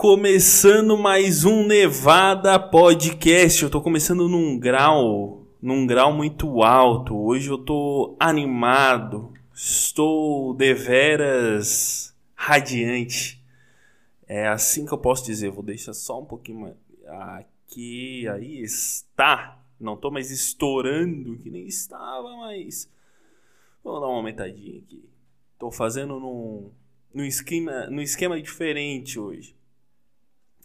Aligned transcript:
começando 0.00 0.96
mais 0.96 1.44
um 1.44 1.66
Nevada 1.66 2.58
Podcast. 2.58 3.62
Eu 3.62 3.68
tô 3.68 3.82
começando 3.82 4.30
num 4.30 4.58
grau, 4.58 5.46
num 5.60 5.86
grau 5.86 6.10
muito 6.10 6.62
alto. 6.62 7.14
Hoje 7.14 7.50
eu 7.50 7.58
tô 7.58 8.16
animado, 8.18 9.30
estou 9.52 10.54
deveras 10.54 12.16
radiante. 12.34 13.44
É 14.26 14.48
assim 14.48 14.86
que 14.86 14.92
eu 14.94 14.96
posso 14.96 15.26
dizer. 15.26 15.50
Vou 15.50 15.62
deixar 15.62 15.92
só 15.92 16.18
um 16.18 16.24
pouquinho 16.24 16.60
mais 16.60 16.74
aqui, 17.06 18.26
aí 18.26 18.62
está. 18.62 19.62
Não 19.78 19.98
tô 19.98 20.10
mais 20.10 20.30
estourando 20.30 21.36
que 21.40 21.50
nem 21.50 21.66
estava, 21.66 22.38
mas 22.38 22.90
vamos 23.84 24.00
dar 24.00 24.06
uma 24.06 24.16
aumentadinha 24.16 24.78
aqui. 24.78 25.04
Tô 25.58 25.70
fazendo 25.70 26.18
num, 26.18 26.70
num 27.12 27.24
esquema, 27.24 27.90
num 27.90 28.00
esquema 28.00 28.40
diferente 28.40 29.20
hoje. 29.20 29.59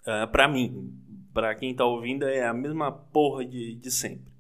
Uh, 0.05 0.27
pra 0.32 0.48
mim, 0.48 0.94
pra 1.34 1.55
quem 1.55 1.73
tá 1.73 1.84
ouvindo, 1.84 2.26
é 2.26 2.45
a 2.45 2.54
mesma 2.54 2.91
porra 2.91 3.44
de, 3.44 3.73
de 3.73 3.90
sempre. 3.90 4.31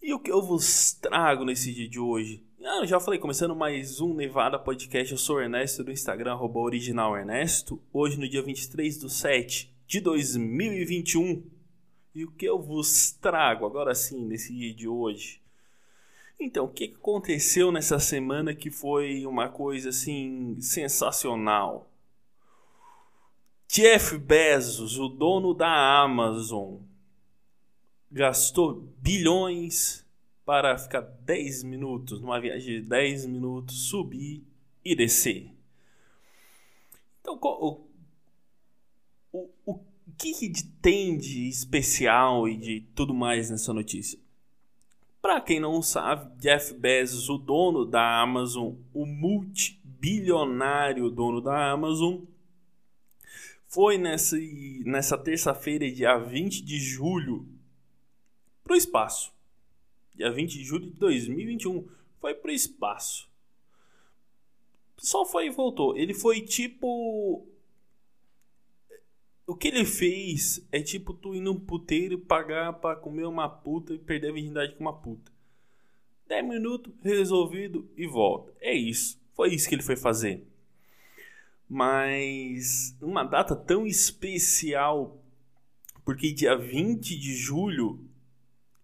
E 0.00 0.14
o 0.14 0.18
que 0.18 0.32
eu 0.32 0.40
vos 0.40 0.92
trago 0.94 1.44
nesse 1.44 1.74
dia 1.74 1.86
de 1.86 2.00
hoje? 2.00 2.42
Ah, 2.64 2.86
já 2.86 2.98
falei, 2.98 3.20
começando 3.20 3.54
mais 3.54 4.00
um 4.00 4.14
Nevada 4.14 4.58
Podcast. 4.58 5.12
Eu 5.12 5.18
sou 5.18 5.36
o 5.36 5.40
Ernesto 5.40 5.84
do 5.84 5.92
Instagram, 5.92 6.32
arroba 6.32 6.60
original 6.60 7.14
Ernesto. 7.14 7.78
Hoje, 7.92 8.18
no 8.18 8.26
dia 8.26 8.42
23 8.42 8.96
do 8.96 9.10
7 9.10 9.70
de 9.86 10.00
2021. 10.00 11.42
E 12.14 12.24
o 12.24 12.30
que 12.30 12.46
eu 12.46 12.58
vos 12.58 13.10
trago 13.12 13.66
agora 13.66 13.94
sim, 13.94 14.24
nesse 14.24 14.54
dia 14.54 14.72
de 14.72 14.88
hoje? 14.88 15.42
Então, 16.40 16.64
o 16.64 16.68
que 16.68 16.94
aconteceu 16.98 17.70
nessa 17.70 17.98
semana 17.98 18.54
que 18.54 18.70
foi 18.70 19.26
uma 19.26 19.50
coisa 19.50 19.90
assim 19.90 20.56
sensacional? 20.58 21.90
Jeff 23.70 24.16
Bezos, 24.16 24.98
o 24.98 25.08
dono 25.08 25.52
da 25.52 26.02
Amazon, 26.02 26.78
gastou 28.10 28.90
bilhões 28.96 30.06
para 30.42 30.78
ficar 30.78 31.02
10 31.02 31.64
minutos, 31.64 32.22
numa 32.22 32.40
viagem 32.40 32.80
de 32.80 32.88
10 32.88 33.26
minutos, 33.26 33.90
subir 33.90 34.42
e 34.82 34.96
descer. 34.96 35.52
Então, 37.20 37.38
o, 37.42 37.86
o, 39.30 39.50
o 39.66 39.78
que, 40.16 40.32
que 40.32 40.50
tem 40.80 41.18
de 41.18 41.46
especial 41.46 42.48
e 42.48 42.56
de 42.56 42.80
tudo 42.94 43.12
mais 43.12 43.50
nessa 43.50 43.74
notícia? 43.74 44.18
Para 45.20 45.42
quem 45.42 45.60
não 45.60 45.82
sabe, 45.82 46.34
Jeff 46.38 46.72
Bezos, 46.72 47.28
o 47.28 47.36
dono 47.36 47.84
da 47.84 48.22
Amazon, 48.22 48.76
o 48.94 49.04
multibilionário 49.04 51.10
dono 51.10 51.42
da 51.42 51.70
Amazon, 51.70 52.22
foi 53.68 53.98
nessa, 53.98 55.18
terça-feira, 55.18 55.90
dia 55.90 56.16
20 56.16 56.62
de 56.62 56.80
julho, 56.80 57.46
para 58.64 58.72
o 58.72 58.76
espaço. 58.76 59.32
Dia 60.14 60.32
20 60.32 60.52
de 60.58 60.64
julho 60.64 60.86
de 60.86 60.96
2021, 60.96 61.86
foi 62.18 62.34
para 62.34 62.50
o 62.50 62.54
espaço. 62.54 63.28
Só 64.96 65.24
foi 65.24 65.46
e 65.46 65.50
voltou. 65.50 65.96
Ele 65.96 66.12
foi 66.12 66.40
tipo. 66.40 67.46
O 69.46 69.54
que 69.54 69.68
ele 69.68 69.84
fez 69.84 70.66
é 70.72 70.82
tipo 70.82 71.14
tu 71.14 71.34
ir 71.34 71.40
num 71.40 71.58
puteiro 71.58 72.18
pagar 72.18 72.72
para 72.74 72.96
comer 72.96 73.26
uma 73.26 73.48
puta 73.48 73.94
e 73.94 73.98
perder 73.98 74.30
a 74.30 74.32
virgindade 74.32 74.74
com 74.74 74.80
uma 74.80 74.92
puta. 74.92 75.30
10 76.26 76.46
minutos, 76.46 76.92
resolvido 77.02 77.88
e 77.96 78.06
volta. 78.06 78.52
É 78.60 78.74
isso. 78.74 79.18
Foi 79.34 79.54
isso 79.54 79.68
que 79.68 79.74
ele 79.74 79.82
foi 79.82 79.96
fazer. 79.96 80.44
Mas 81.68 82.96
uma 83.00 83.24
data 83.24 83.54
tão 83.54 83.86
especial, 83.86 85.22
porque 86.04 86.32
dia 86.32 86.56
20 86.56 87.18
de 87.18 87.36
julho 87.36 88.08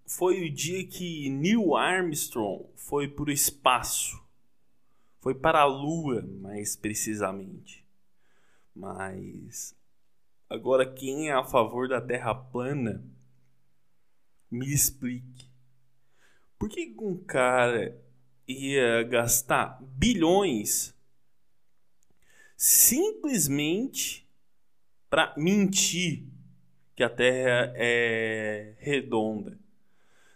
foi 0.06 0.46
o 0.46 0.52
dia 0.52 0.86
que 0.86 1.30
Neil 1.30 1.74
Armstrong 1.74 2.66
foi 2.76 3.08
para 3.08 3.24
o 3.24 3.32
espaço. 3.32 4.22
Foi 5.20 5.34
para 5.34 5.62
a 5.62 5.64
Lua, 5.64 6.20
mais 6.22 6.76
precisamente. 6.76 7.82
Mas 8.74 9.74
agora 10.50 10.84
quem 10.84 11.30
é 11.30 11.32
a 11.32 11.42
favor 11.42 11.88
da 11.88 12.00
Terra 12.00 12.34
plana, 12.34 13.02
me 14.50 14.72
explique. 14.72 15.48
Por 16.58 16.68
que 16.68 16.94
um 17.00 17.16
cara 17.16 17.98
ia 18.46 19.02
gastar 19.04 19.82
bilhões 19.82 20.93
simplesmente 22.56 24.28
para 25.08 25.34
mentir 25.36 26.26
que 26.94 27.02
a 27.02 27.10
Terra 27.10 27.72
é 27.76 28.74
redonda. 28.78 29.58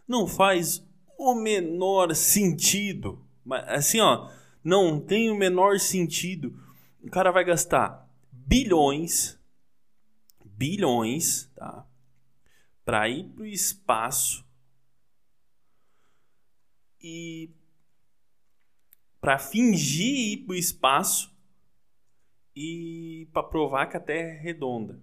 Não 0.06 0.26
faz 0.26 0.84
o 1.16 1.34
menor 1.34 2.14
sentido. 2.14 3.24
Assim, 3.66 4.00
ó, 4.00 4.30
não 4.62 5.00
tem 5.00 5.30
o 5.30 5.34
menor 5.34 5.78
sentido. 5.78 6.58
O 7.02 7.10
cara 7.10 7.30
vai 7.30 7.44
gastar 7.44 8.08
bilhões, 8.30 9.38
bilhões, 10.44 11.50
tá? 11.54 11.86
Para 12.84 13.08
ir 13.08 13.24
para 13.24 13.42
o 13.42 13.46
espaço 13.46 14.44
e 17.00 17.50
para 19.20 19.38
fingir 19.38 20.32
ir 20.32 20.36
para 20.38 20.52
o 20.52 20.56
espaço 20.56 21.37
e 22.60 23.26
para 23.26 23.44
provar 23.44 23.86
que 23.86 23.96
a 23.96 24.00
Terra 24.00 24.30
é 24.30 24.40
redonda. 24.40 25.00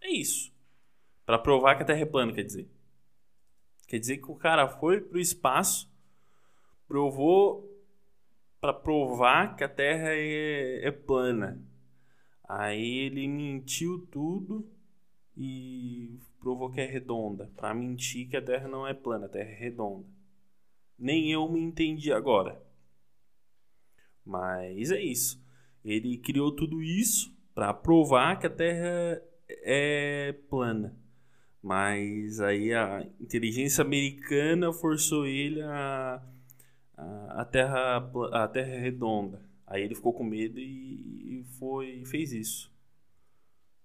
É 0.00 0.10
isso. 0.10 0.52
Para 1.24 1.38
provar 1.38 1.76
que 1.76 1.84
a 1.84 1.86
Terra 1.86 2.00
é 2.00 2.04
plana, 2.04 2.32
quer 2.32 2.42
dizer. 2.42 2.68
Quer 3.86 4.00
dizer 4.00 4.16
que 4.16 4.28
o 4.28 4.34
cara 4.34 4.66
foi 4.66 5.00
pro 5.00 5.20
espaço, 5.20 5.88
provou 6.88 7.70
para 8.60 8.72
provar 8.72 9.54
que 9.54 9.62
a 9.62 9.68
Terra 9.68 10.08
é, 10.08 10.84
é 10.84 10.90
plana. 10.90 11.62
Aí 12.48 12.98
ele 12.98 13.28
mentiu 13.28 14.04
tudo 14.10 14.68
e 15.36 16.18
provou 16.40 16.72
que 16.72 16.80
é 16.80 16.86
redonda, 16.86 17.52
para 17.56 17.72
mentir 17.72 18.28
que 18.28 18.36
a 18.36 18.42
Terra 18.42 18.66
não 18.66 18.84
é 18.84 18.92
plana, 18.92 19.26
a 19.26 19.28
Terra 19.28 19.50
é 19.50 19.54
redonda. 19.54 20.08
Nem 20.98 21.30
eu 21.30 21.48
me 21.48 21.60
entendi 21.60 22.12
agora. 22.12 22.60
Mas 24.24 24.90
é 24.90 25.00
isso. 25.00 25.41
Ele 25.84 26.16
criou 26.18 26.52
tudo 26.52 26.82
isso 26.82 27.34
para 27.54 27.74
provar 27.74 28.38
que 28.38 28.46
a 28.46 28.50
Terra 28.50 29.22
é 29.48 30.34
plana. 30.48 30.96
Mas 31.62 32.40
aí 32.40 32.74
a 32.74 33.06
inteligência 33.20 33.82
americana 33.82 34.72
forçou 34.72 35.26
ele 35.26 35.62
a, 35.62 36.20
a, 36.96 37.42
a 37.42 37.44
terra 37.44 38.10
a 38.32 38.48
terra 38.48 38.80
redonda. 38.80 39.40
Aí 39.66 39.82
ele 39.82 39.94
ficou 39.94 40.12
com 40.12 40.24
medo 40.24 40.58
e, 40.58 41.40
e 41.40 41.44
foi 41.58 42.04
fez 42.04 42.32
isso. 42.32 42.72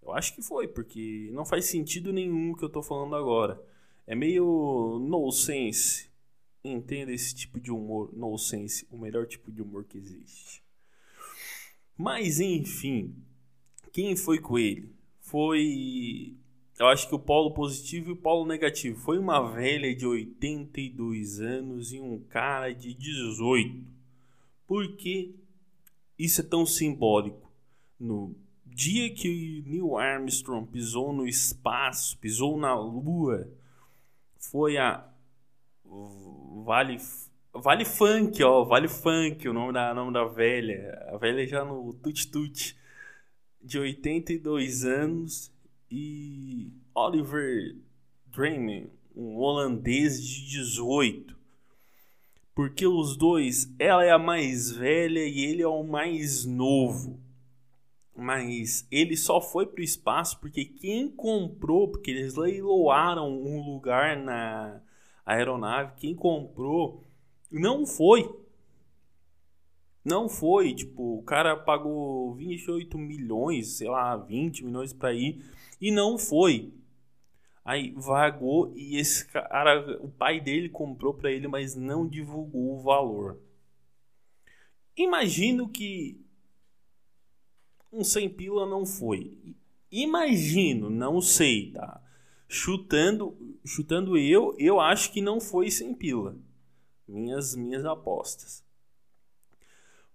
Eu 0.02 0.14
acho 0.14 0.34
que 0.34 0.42
foi, 0.42 0.68
porque 0.68 1.30
não 1.34 1.46
faz 1.46 1.66
sentido 1.66 2.12
nenhum 2.12 2.52
o 2.52 2.56
que 2.56 2.64
eu 2.64 2.70
tô 2.70 2.82
falando 2.82 3.16
agora. 3.16 3.62
É 4.08 4.16
meio 4.16 5.00
no 5.00 5.32
sense. 5.32 6.10
Entenda 6.64 7.12
esse 7.12 7.36
tipo 7.36 7.60
de 7.60 7.72
humor, 7.72 8.12
no 8.14 8.38
sense, 8.38 8.88
o 8.90 8.98
melhor 8.98 9.28
tipo 9.28 9.52
de 9.52 9.62
humor 9.62 9.84
que 9.86 9.98
existe. 9.98 10.64
Mas 11.98 12.40
enfim, 12.40 13.16
quem 13.92 14.16
foi 14.16 14.40
com 14.40 14.60
ele? 14.60 14.94
Foi. 15.20 16.36
Eu 16.78 16.88
acho 16.88 17.10
que 17.10 17.16
o 17.16 17.20
polo 17.20 17.52
positivo 17.52 18.10
e 18.10 18.14
o 18.14 18.18
polo 18.18 18.46
negativo. 18.46 19.00
Foi 19.00 19.18
uma 19.18 19.42
velha 19.42 19.96
de 19.96 20.06
82 20.06 21.40
anos 21.40 21.92
e 21.92 22.00
um 22.00 22.20
cara 22.20 22.72
de 22.72 22.94
18. 22.94 23.84
Por 24.68 24.96
que 24.96 25.36
isso 26.20 26.42
é 26.42 26.44
tão 26.44 26.66
simbólico? 26.66 27.52
No 28.00 28.36
dia 28.66 29.10
que 29.10 29.64
Neil 29.66 29.98
Armstrong 29.98 30.68
pisou 30.68 31.12
no 31.12 31.28
espaço, 31.28 32.18
pisou 32.20 32.58
na 32.60 32.76
Lua, 32.76 33.52
foi 34.38 34.78
a 34.78 35.10
Vale 36.64 36.98
Vale 37.60 37.86
Funk, 37.86 38.44
ó, 38.44 38.64
Vale 38.64 38.88
Funk, 38.88 39.48
o 39.50 39.54
nome 39.54 39.74
da, 39.74 39.94
nome 39.94 40.14
da 40.14 40.26
velha. 40.26 41.06
A 41.08 41.18
velha 41.18 41.46
já 41.48 41.66
no 41.66 41.94
Tut 41.94 42.28
Tut, 42.32 42.78
de 43.62 43.80
82 43.80 44.86
anos. 44.86 45.52
E 45.90 46.72
Oliver 46.94 47.76
Dreamer, 48.28 48.90
um 49.16 49.38
holandês 49.38 50.22
de 50.24 50.46
18. 50.50 51.36
Porque 52.54 52.86
os 52.86 53.16
dois, 53.16 53.74
ela 53.80 54.04
é 54.04 54.12
a 54.12 54.20
mais 54.20 54.72
velha 54.72 55.26
e 55.26 55.46
ele 55.46 55.62
é 55.62 55.68
o 55.68 55.84
mais 55.84 56.46
novo. 56.46 57.20
Mas 58.16 58.88
ele 58.92 59.16
só 59.16 59.40
foi 59.40 59.66
para 59.66 59.82
o 59.82 59.84
espaço 59.84 60.40
porque 60.40 60.66
quem 60.66 61.10
comprou, 61.10 61.88
porque 61.88 62.12
eles 62.12 62.36
leiloaram 62.36 63.30
um 63.32 63.64
lugar 63.64 64.18
na 64.18 64.82
aeronave, 65.26 65.94
quem 65.98 66.16
comprou 66.16 67.07
não 67.52 67.86
foi. 67.86 68.30
Não 70.04 70.30
foi, 70.30 70.74
tipo, 70.74 71.18
o 71.20 71.24
cara 71.24 71.56
pagou 71.58 72.34
28 72.36 72.98
milhões, 72.98 73.78
sei 73.78 73.90
lá, 73.90 74.16
20 74.16 74.64
milhões 74.64 74.94
para 74.94 75.14
ir 75.14 75.44
e 75.82 75.92
não 75.92 76.18
foi. 76.18 76.74
Aí 77.66 77.92
vagou 77.92 78.72
e 78.78 78.96
esse 78.96 79.28
cara, 79.28 80.02
o 80.02 80.10
pai 80.10 80.40
dele 80.40 80.70
comprou 80.70 81.14
para 81.14 81.30
ele, 81.30 81.50
mas 81.50 81.76
não 81.76 82.08
divulgou 82.08 82.78
o 82.78 82.82
valor. 82.82 83.38
Imagino 84.96 85.68
que 85.68 86.18
um 87.92 88.04
100 88.06 88.30
pila 88.30 88.66
não 88.66 88.86
foi. 88.86 89.38
Imagino, 89.92 90.90
não 90.90 91.20
sei, 91.20 91.72
tá? 91.72 92.02
Chutando, 92.48 93.38
chutando 93.66 94.18
eu, 94.18 94.56
eu 94.58 94.80
acho 94.80 95.12
que 95.12 95.20
não 95.20 95.42
foi 95.42 95.70
100 95.70 95.94
pila. 95.96 96.38
Minhas 97.08 97.56
minhas 97.56 97.86
apostas. 97.86 98.64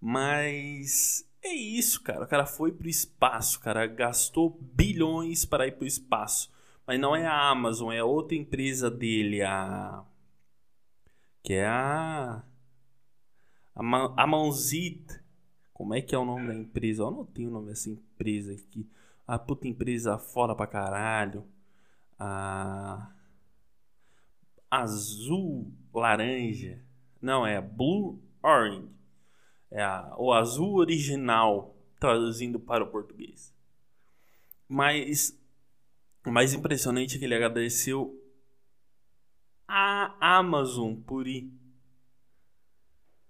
Mas 0.00 1.27
é 1.43 1.53
isso, 1.55 2.03
cara. 2.03 2.25
O 2.25 2.29
cara 2.29 2.44
foi 2.44 2.73
pro 2.73 2.89
espaço, 2.89 3.61
cara. 3.61 3.87
Gastou 3.87 4.50
bilhões 4.61 5.44
para 5.44 5.67
ir 5.67 5.77
pro 5.77 5.87
espaço. 5.87 6.53
Mas 6.87 7.00
não 7.00 7.15
é 7.15 7.27
a 7.27 7.50
Amazon, 7.50 7.93
é 7.93 8.03
outra 8.03 8.37
empresa 8.37 8.91
dele, 8.91 9.43
a. 9.43 10.05
Que 11.43 11.55
é 11.55 11.67
a. 11.67 12.43
A, 13.75 13.83
Ma... 13.83 14.15
a 14.17 14.27
Mãozit. 14.27 15.21
Como 15.73 15.94
é 15.94 16.03
que 16.03 16.15
é 16.15 16.19
o 16.19 16.25
nome 16.25 16.49
da 16.49 16.55
empresa? 16.55 17.03
Eu 17.03 17.11
não 17.11 17.25
tenho 17.25 17.49
o 17.49 17.53
nome 17.53 17.69
dessa 17.69 17.91
empresa 17.91 18.53
aqui. 18.53 18.89
A 19.27 19.39
puta 19.39 19.67
empresa 19.67 20.19
fora 20.19 20.55
pra 20.55 20.67
caralho. 20.67 21.44
A. 22.19 23.11
Azul 24.71 25.73
Laranja. 25.93 26.83
Não, 27.21 27.47
é 27.47 27.61
Blue 27.61 28.23
Orange. 28.43 28.89
É 29.71 29.83
a... 29.83 30.15
o 30.19 30.33
azul 30.33 30.77
original, 30.77 31.77
traduzindo 31.99 32.59
para 32.59 32.85
o 32.85 32.91
português. 32.91 33.55
Mas 34.69 35.39
o 36.25 36.31
mais 36.31 36.55
impressionante 36.55 37.17
é 37.17 37.19
que 37.19 37.25
ele 37.25 37.35
agradeceu 37.35 38.19
a 39.67 40.37
Amazon 40.39 40.94
por 40.94 41.27
ir. 41.27 41.53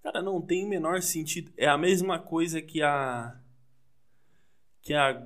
Cara, 0.03 0.21
não 0.21 0.41
tem 0.41 0.65
o 0.65 0.69
menor 0.69 1.01
sentido. 1.01 1.53
É 1.57 1.69
a 1.69 1.79
mesma 1.79 2.19
coisa 2.19 2.61
que 2.61 2.83
a 2.83 3.41
que 4.83 4.93
a 4.95 5.25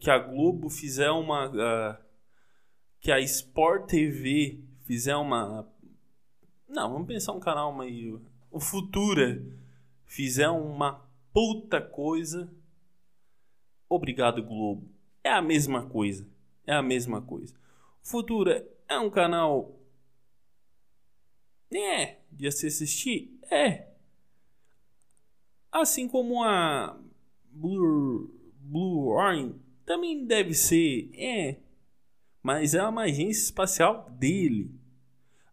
que 0.00 0.08
a 0.08 0.18
Globo 0.18 0.70
fizer 0.70 1.10
uma 1.10 1.48
uh, 1.48 2.04
que 3.00 3.10
a 3.10 3.20
Sport 3.20 3.90
TV 3.90 4.62
fizer 4.84 5.16
uma 5.16 5.64
não, 6.74 6.92
vamos 6.92 7.06
pensar 7.06 7.32
um 7.32 7.40
canal 7.40 7.74
meio 7.74 8.20
o 8.50 8.60
Futura 8.60 9.42
fizer 10.06 10.48
uma 10.48 11.04
puta 11.32 11.80
coisa. 11.80 12.52
Obrigado 13.88 14.42
Globo. 14.42 14.88
É 15.22 15.30
a 15.30 15.42
mesma 15.42 15.86
coisa. 15.86 16.28
É 16.66 16.72
a 16.72 16.82
mesma 16.82 17.20
coisa. 17.20 17.54
Futura 18.02 18.68
é 18.88 18.98
um 18.98 19.10
canal. 19.10 19.76
É, 21.72 22.18
de 22.30 22.50
se 22.52 22.68
assistir? 22.68 23.36
É. 23.50 23.88
Assim 25.72 26.06
como 26.06 26.44
a 26.44 26.96
Blue, 27.50 28.30
Blue 28.60 29.16
também 29.84 30.24
deve 30.24 30.54
ser. 30.54 31.10
É. 31.14 31.58
Mas 32.40 32.74
é 32.74 32.86
uma 32.86 33.02
agência 33.02 33.42
espacial 33.42 34.08
dele. 34.10 34.70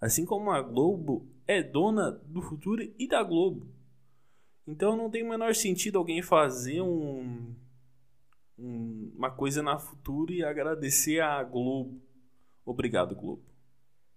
Assim 0.02 0.26
como 0.26 0.52
a 0.52 0.62
Globo 0.62 1.30
é 1.48 1.64
dona 1.64 2.12
do 2.12 2.42
futuro 2.42 2.82
e 2.98 3.08
da 3.08 3.24
Globo. 3.24 3.68
Então 4.68 4.98
não 4.98 5.10
tem 5.10 5.24
o 5.24 5.30
menor 5.30 5.56
sentido 5.56 5.98
alguém 5.98 6.22
fazer 6.22 6.82
um 6.82 7.56
um, 8.62 9.12
uma 9.16 9.32
coisa 9.32 9.64
na 9.64 9.78
Futura 9.80 10.34
e 10.34 10.44
agradecer 10.44 11.20
à 11.20 11.44
Globo. 11.44 12.00
Obrigado, 12.64 13.16
Globo. 13.16 13.44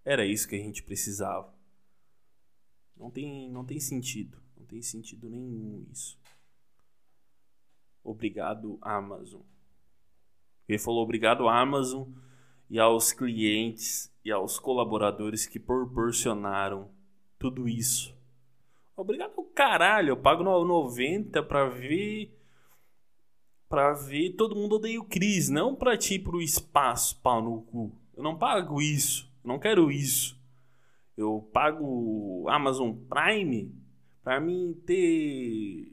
Era 0.04 0.26
isso 0.26 0.46
que 0.46 0.54
a 0.54 0.58
gente 0.58 0.82
precisava. 0.82 1.52
Não 2.96 3.10
tem, 3.10 3.50
não 3.50 3.64
tem 3.64 3.80
sentido. 3.80 4.38
Não 4.56 4.66
tem 4.66 4.82
sentido 4.82 5.28
nenhum 5.30 5.86
isso. 5.90 6.18
Obrigado, 8.02 8.78
Amazon. 8.82 9.40
Ele 10.68 10.78
falou 10.78 11.02
obrigado, 11.02 11.48
Amazon, 11.48 12.08
e 12.68 12.78
aos 12.78 13.12
clientes 13.12 14.12
e 14.24 14.30
aos 14.30 14.58
colaboradores 14.58 15.46
que 15.46 15.58
proporcionaram 15.58 16.90
tudo 17.38 17.68
isso. 17.68 18.14
Obrigado, 18.96 19.42
caralho. 19.54 20.10
Eu 20.10 20.16
pago 20.16 20.42
90 20.42 21.42
para 21.42 21.68
ver 21.68 22.32
pra 23.68 23.92
ver 23.92 24.34
Todo 24.34 24.54
Mundo 24.54 24.76
Odeia 24.76 25.00
o 25.00 25.04
Chris, 25.04 25.48
não 25.48 25.74
pra 25.74 25.98
ti 25.98 26.18
pro 26.18 26.40
espaço, 26.40 27.20
pau 27.20 27.42
no 27.42 27.62
cu. 27.62 27.92
Eu 28.16 28.22
não 28.22 28.38
pago 28.38 28.80
isso, 28.80 29.28
não 29.42 29.58
quero 29.58 29.90
isso. 29.90 30.38
Eu 31.16 31.48
pago 31.52 32.46
Amazon 32.48 32.92
Prime 32.92 33.74
pra 34.22 34.40
mim 34.40 34.80
ter. 34.86 35.92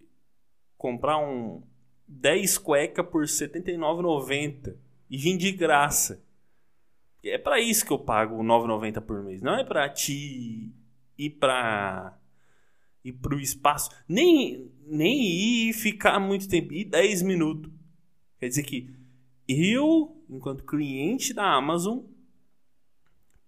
comprar 0.77 1.17
um 1.17 1.63
10 2.07 2.57
cueca 2.59 3.03
por 3.03 3.21
R$ 3.21 3.27
79,90 3.27 4.75
e 5.09 5.17
vir 5.17 5.37
de 5.37 5.51
graça. 5.51 6.23
É 7.23 7.37
para 7.37 7.59
isso 7.59 7.85
que 7.85 7.91
eu 7.91 7.99
pago 7.99 8.37
R$ 8.41 8.47
9,90 8.47 9.01
por 9.01 9.23
mês. 9.23 9.41
Não 9.41 9.55
é 9.55 9.63
para 9.63 9.87
ti 9.89 10.71
ir 11.17 11.29
pra 11.31 12.17
ir 13.03 13.13
pro 13.13 13.39
espaço, 13.39 13.89
nem, 14.07 14.71
nem 14.85 15.69
ir 15.69 15.73
ficar 15.73 16.19
muito 16.19 16.47
tempo, 16.47 16.73
ir 16.73 16.85
10 16.85 17.21
minutos. 17.23 17.71
Quer 18.39 18.47
dizer 18.47 18.63
que 18.63 18.93
eu, 19.47 20.23
enquanto 20.29 20.63
cliente 20.63 21.33
da 21.33 21.55
Amazon, 21.55 21.99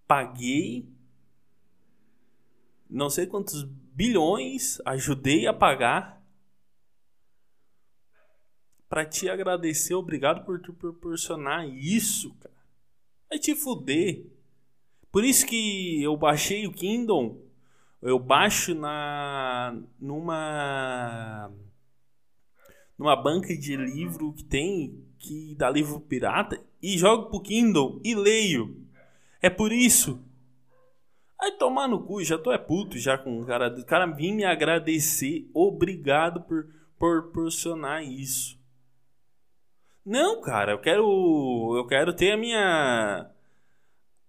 paguei 0.06 0.88
não 2.94 3.10
sei 3.10 3.26
quantos 3.26 3.64
bilhões, 3.64 4.80
ajudei 4.84 5.48
a 5.48 5.52
pagar 5.52 6.22
para 8.88 9.04
te 9.04 9.28
agradecer, 9.28 9.94
obrigado 9.94 10.44
por 10.44 10.60
te 10.60 10.72
proporcionar 10.72 11.68
isso, 11.68 12.32
cara. 12.34 12.53
Vai 13.28 13.38
te 13.38 13.54
fuder. 13.54 14.26
Por 15.10 15.24
isso 15.24 15.46
que 15.46 16.02
eu 16.02 16.16
baixei 16.16 16.66
o 16.66 16.72
Kindle 16.72 17.44
eu 18.04 18.18
baixo 18.18 18.74
na 18.74 19.74
numa 19.98 21.50
numa 22.98 23.16
banca 23.16 23.56
de 23.56 23.74
livro 23.76 24.34
que 24.34 24.44
tem 24.44 25.02
que 25.18 25.54
dá 25.56 25.70
livro 25.70 25.98
pirata 26.00 26.62
e 26.82 26.98
jogo 26.98 27.30
pro 27.30 27.40
Kindle 27.40 28.02
e 28.04 28.14
leio. 28.14 28.86
É 29.40 29.48
por 29.48 29.72
isso. 29.72 30.22
Aí 31.40 31.52
tomar 31.52 31.88
no 31.88 32.04
cu, 32.04 32.22
já 32.22 32.36
tô 32.36 32.52
é 32.52 32.58
puto 32.58 32.98
já 32.98 33.16
com 33.16 33.40
o 33.40 33.46
cara. 33.46 33.74
O 33.74 33.84
cara 33.86 34.04
vim 34.04 34.34
me 34.34 34.44
agradecer. 34.44 35.48
Obrigado 35.54 36.42
por 36.42 36.68
proporcionar 36.98 38.04
isso. 38.04 38.58
Não, 40.04 40.40
cara, 40.40 40.72
eu 40.72 40.78
quero. 40.78 41.74
Eu 41.76 41.86
quero 41.86 42.12
ter 42.12 42.32
a 42.32 42.36
minha. 42.36 43.30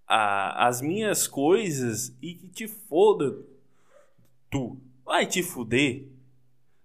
A, 0.07 0.67
as 0.67 0.81
minhas 0.81 1.27
coisas 1.27 2.15
e 2.21 2.35
que 2.35 2.47
te 2.47 2.67
foda 2.67 3.35
tu 4.51 4.77
vai 5.03 5.25
te 5.25 5.41
fuder, 5.41 6.07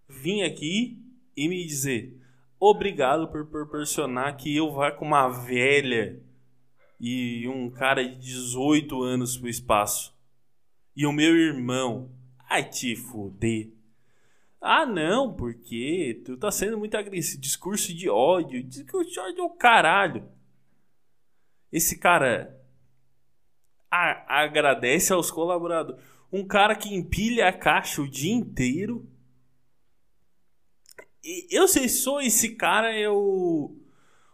vim 0.09 0.43
aqui 0.43 0.99
e 1.37 1.47
me 1.47 1.65
dizer 1.67 2.19
obrigado 2.61 3.29
por 3.29 3.47
proporcionar 3.47 4.37
que 4.37 4.55
eu 4.55 4.71
vá 4.71 4.91
com 4.91 5.07
uma 5.07 5.29
velha 5.29 6.21
e 7.01 7.49
um 7.49 7.71
cara 7.71 8.07
de 8.07 8.17
18 8.17 9.03
anos 9.03 9.39
pro 9.39 9.49
espaço. 9.49 10.15
E 10.95 11.07
o 11.07 11.13
meu 11.13 11.35
irmão, 11.35 12.11
ai 12.49 12.69
te 12.69 12.95
fuder. 12.95 13.71
Ah, 14.61 14.85
não, 14.85 15.33
porque 15.35 16.23
tu 16.25 16.37
tá 16.37 16.51
sendo 16.51 16.79
muito 16.79 16.97
agressivo. 16.97 17.41
Discurso 17.41 17.95
de 17.95 18.09
ódio. 18.09 18.63
Discurso 18.63 19.11
de 19.11 19.19
ódio 19.19 19.41
é 19.41 19.45
o 19.45 19.51
caralho. 19.51 20.29
Esse 21.73 21.99
cara 21.99 22.59
a, 23.91 24.43
agradece 24.43 25.13
aos 25.13 25.31
colaboradores 25.31 26.03
um 26.33 26.47
cara 26.47 26.77
que 26.77 26.95
empilha 26.95 27.49
a 27.49 27.53
caixa 27.53 28.01
o 28.03 28.09
dia 28.09 28.33
inteiro. 28.33 29.07
E 31.23 31.47
eu 31.51 31.67
sei, 31.69 31.89
sou 31.89 32.21
esse 32.21 32.55
cara, 32.55 32.97
eu. 32.97 33.77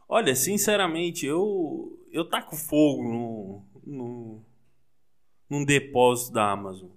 Olha, 0.09 0.35
sinceramente, 0.35 1.27
eu. 1.27 1.99
Eu 2.13 2.29
taco 2.29 2.57
fogo 2.57 3.03
no. 3.03 3.65
no 3.85 4.47
num 5.49 5.65
depósito 5.65 6.33
da 6.33 6.51
Amazon. 6.51 6.91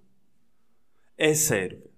É 1.17 1.33
sério. 1.35 1.88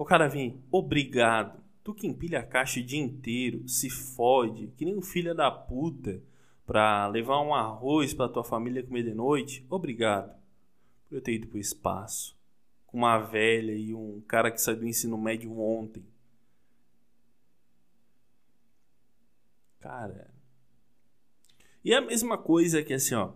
O 0.00 0.04
cara 0.06 0.28
vem, 0.28 0.64
obrigado. 0.72 1.62
Tu 1.84 1.92
que 1.92 2.06
empilha 2.06 2.40
a 2.40 2.42
caixa 2.42 2.80
o 2.80 2.82
dia 2.82 2.98
inteiro, 2.98 3.68
se 3.68 3.90
fode, 3.90 4.68
que 4.68 4.86
nem 4.86 4.96
um 4.96 5.02
filho 5.02 5.34
da 5.34 5.50
puta, 5.50 6.22
pra 6.64 7.06
levar 7.06 7.42
um 7.42 7.54
arroz 7.54 8.14
pra 8.14 8.26
tua 8.26 8.42
família 8.42 8.82
comer 8.82 9.02
de 9.02 9.12
noite. 9.12 9.66
Obrigado 9.68 10.34
por 11.06 11.16
eu 11.16 11.20
ter 11.20 11.34
ido 11.34 11.48
pro 11.48 11.58
espaço 11.58 12.34
com 12.86 12.96
uma 12.96 13.18
velha 13.18 13.72
e 13.72 13.92
um 13.92 14.22
cara 14.26 14.50
que 14.50 14.58
saiu 14.62 14.78
do 14.78 14.88
ensino 14.88 15.18
médio 15.18 15.60
ontem. 15.60 16.02
Cara. 19.80 20.32
E 21.84 21.92
é 21.92 21.98
a 21.98 22.00
mesma 22.00 22.38
coisa 22.38 22.82
que 22.82 22.94
assim, 22.94 23.16
ó. 23.16 23.32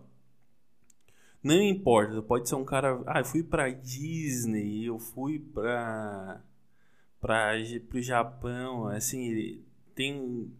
Não 1.43 1.61
importa, 1.61 2.23
pode 2.23 2.49
ser 2.49 2.55
um 2.55 2.65
cara. 2.65 3.03
Ah, 3.05 3.19
eu 3.19 3.25
fui 3.25 3.43
pra 3.43 3.69
Disney, 3.69 4.83
eu 4.83 4.97
fui 4.97 5.37
pra. 5.37 6.43
Pra 7.25 7.53
pro 7.89 8.01
Japão. 8.03 8.87
Assim, 8.87 9.59
tem 9.95 10.51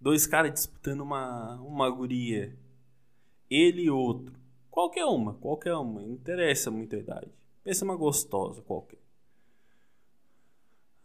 dois 0.00 0.24
caras 0.24 0.52
disputando 0.52 1.00
uma, 1.00 1.56
uma 1.56 1.90
guria. 1.90 2.56
Ele 3.50 3.82
e 3.82 3.90
outro. 3.90 4.32
Qualquer 4.70 5.04
uma, 5.04 5.34
qualquer 5.34 5.74
uma. 5.74 6.00
Não 6.00 6.12
interessa 6.12 6.70
muito 6.70 6.94
a 6.94 7.00
idade. 7.00 7.28
Pensa 7.64 7.84
uma 7.84 7.96
gostosa 7.96 8.62
qualquer. 8.62 9.02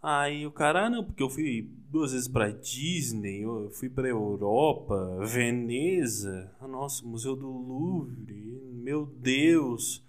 Aí 0.01 0.45
o 0.45 0.51
cara, 0.51 0.85
ah, 0.85 0.89
não, 0.89 1.03
porque 1.03 1.23
eu 1.23 1.29
fui 1.29 1.67
duas 1.89 2.11
vezes 2.11 2.27
pra 2.27 2.51
Disney, 2.51 3.43
eu 3.43 3.71
fui 3.71 3.89
pra 3.89 4.07
Europa, 4.07 5.17
Veneza, 5.25 6.55
nossa, 6.61 7.03
Museu 7.05 7.35
do 7.35 7.49
Louvre, 7.49 8.61
meu 8.73 9.07
Deus. 9.07 10.05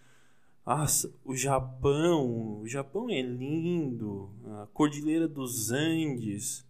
Nossa, 0.68 1.10
o 1.24 1.34
Japão, 1.34 2.60
o 2.60 2.68
Japão 2.68 3.08
é 3.08 3.22
lindo, 3.22 4.30
a 4.44 4.66
Cordilheira 4.66 5.26
dos 5.26 5.70
Andes. 5.70 6.62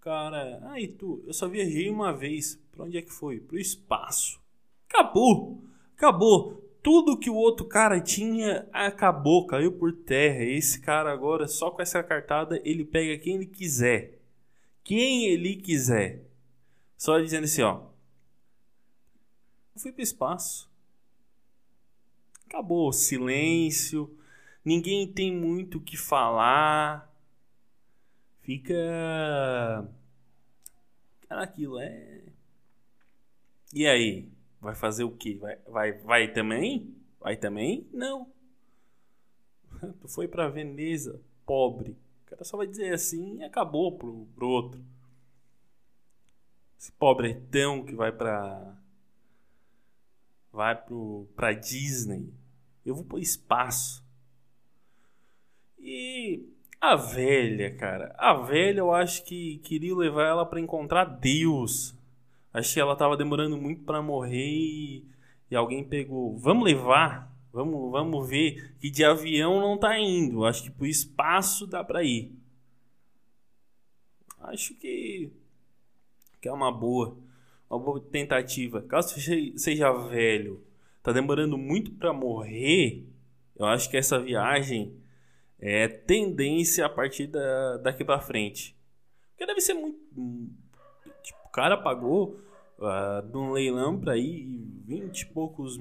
Cara, 0.00 0.66
aí 0.70 0.88
tu, 0.88 1.22
eu 1.26 1.34
só 1.34 1.46
viajei 1.46 1.90
uma 1.90 2.14
vez. 2.14 2.58
Pra 2.72 2.84
onde 2.84 2.96
é 2.96 3.02
que 3.02 3.12
foi? 3.12 3.38
Pro 3.38 3.58
espaço. 3.58 4.40
Acabou! 4.88 5.62
Acabou! 5.94 6.54
Tudo 6.82 7.18
que 7.18 7.28
o 7.28 7.34
outro 7.34 7.66
cara 7.66 8.00
tinha 8.00 8.66
acabou, 8.72 9.46
caiu 9.46 9.72
por 9.72 9.92
terra. 9.92 10.42
Esse 10.42 10.80
cara 10.80 11.12
agora, 11.12 11.46
só 11.46 11.70
com 11.70 11.82
essa 11.82 12.02
cartada, 12.02 12.62
ele 12.64 12.82
pega 12.82 13.22
quem 13.22 13.34
ele 13.34 13.46
quiser. 13.46 14.22
Quem 14.82 15.26
ele 15.26 15.56
quiser. 15.56 16.24
Só 16.96 17.20
dizendo 17.20 17.44
assim, 17.44 17.60
ó. 17.60 17.82
Eu 19.74 19.82
fui 19.82 19.92
pro 19.92 20.02
espaço. 20.02 20.71
Acabou, 22.52 22.92
silêncio. 22.92 24.14
Ninguém 24.62 25.10
tem 25.10 25.34
muito 25.34 25.78
o 25.78 25.80
que 25.80 25.96
falar. 25.96 27.10
Fica 28.42 28.74
cara 31.26 31.44
aquilo 31.44 31.80
é. 31.80 32.24
E 33.72 33.86
aí 33.86 34.28
vai 34.60 34.74
fazer 34.74 35.02
o 35.02 35.16
que 35.16 35.34
vai, 35.36 35.56
vai 35.66 35.92
vai 35.92 36.30
também? 36.30 36.94
Vai 37.18 37.38
também? 37.38 37.88
Não. 37.90 38.30
Tu 40.02 40.06
foi 40.06 40.28
para 40.28 40.50
Veneza 40.50 41.22
pobre. 41.46 41.96
O 42.26 42.26
cara 42.26 42.44
só 42.44 42.58
vai 42.58 42.66
dizer 42.66 42.92
assim 42.92 43.38
e 43.38 43.44
acabou 43.44 43.96
pro, 43.96 44.26
pro 44.34 44.46
outro. 44.46 44.84
Esse 46.78 46.92
pobretão 46.92 47.82
que 47.82 47.94
vai 47.94 48.12
para 48.12 48.76
vai 50.52 50.76
pro 50.76 51.26
para 51.34 51.54
Disney 51.54 52.41
eu 52.84 52.94
vou 52.94 53.04
pro 53.04 53.18
espaço 53.18 54.02
e 55.82 56.48
a 56.80 56.94
velha, 56.94 57.74
cara. 57.76 58.14
A 58.16 58.34
velha, 58.34 58.78
eu 58.80 58.92
acho 58.92 59.24
que 59.24 59.58
queria 59.58 59.94
levar 59.94 60.28
ela 60.28 60.46
para 60.46 60.60
encontrar 60.60 61.04
Deus. 61.04 61.94
Acho 62.52 62.74
que 62.74 62.80
ela 62.80 62.96
tava 62.96 63.16
demorando 63.16 63.56
muito 63.56 63.82
para 63.82 64.00
morrer 64.00 64.48
e, 64.48 65.04
e, 65.50 65.56
alguém 65.56 65.82
pegou. 65.82 66.36
Vamos 66.38 66.64
levar? 66.64 67.32
Vamos, 67.52 67.90
vamos 67.90 68.28
ver 68.28 68.76
que 68.78 68.90
de 68.90 69.04
avião 69.04 69.60
não 69.60 69.76
tá 69.76 69.98
indo. 69.98 70.44
Acho 70.44 70.64
que 70.64 70.70
pro 70.70 70.86
espaço 70.86 71.66
dá 71.66 71.82
para 71.82 72.04
ir. 72.04 72.32
Acho 74.40 74.74
que 74.74 75.30
que 76.40 76.48
é 76.48 76.52
uma 76.52 76.72
boa, 76.72 77.16
uma 77.70 77.78
boa 77.78 78.00
tentativa. 78.00 78.82
Caso 78.82 79.14
seja 79.56 79.92
velho, 79.92 80.60
tá 81.02 81.12
demorando 81.12 81.58
muito 81.58 81.92
para 81.92 82.12
morrer, 82.12 83.06
eu 83.56 83.66
acho 83.66 83.90
que 83.90 83.96
essa 83.96 84.18
viagem 84.18 84.96
é, 85.58 85.86
tendência 85.88 86.86
a 86.86 86.88
partir 86.88 87.26
da, 87.26 87.78
daqui 87.78 88.04
para 88.04 88.20
frente. 88.20 88.76
Porque 89.30 89.46
deve 89.46 89.60
ser 89.60 89.74
muito. 89.74 89.98
Tipo, 91.22 91.38
o 91.46 91.50
cara 91.50 91.76
pagou 91.76 92.40
uh, 92.78 93.26
num 93.32 93.52
leilão 93.52 93.98
para 93.98 94.16
ir 94.16 94.64
20 94.86 95.20
e 95.20 95.26
poucos 95.26 95.78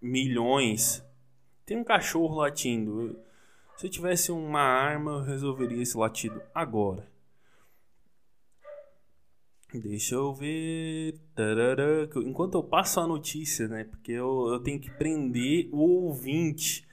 milhões. 0.00 1.04
Tem 1.64 1.76
um 1.76 1.84
cachorro 1.84 2.36
latindo. 2.36 3.16
Se 3.76 3.86
eu 3.86 3.90
tivesse 3.90 4.32
uma 4.32 4.60
arma, 4.60 5.12
eu 5.12 5.22
resolveria 5.22 5.82
esse 5.82 5.96
latido 5.96 6.42
agora. 6.54 7.11
Deixa 9.74 10.14
eu 10.14 10.34
ver. 10.34 11.18
Tarará. 11.34 12.08
Enquanto 12.16 12.54
eu 12.54 12.62
passo 12.62 13.00
a 13.00 13.06
notícia, 13.06 13.68
né? 13.68 13.84
Porque 13.84 14.12
eu, 14.12 14.48
eu 14.48 14.60
tenho 14.60 14.80
que 14.80 14.90
prender 14.90 15.68
o 15.72 15.78
ouvinte 15.78 16.86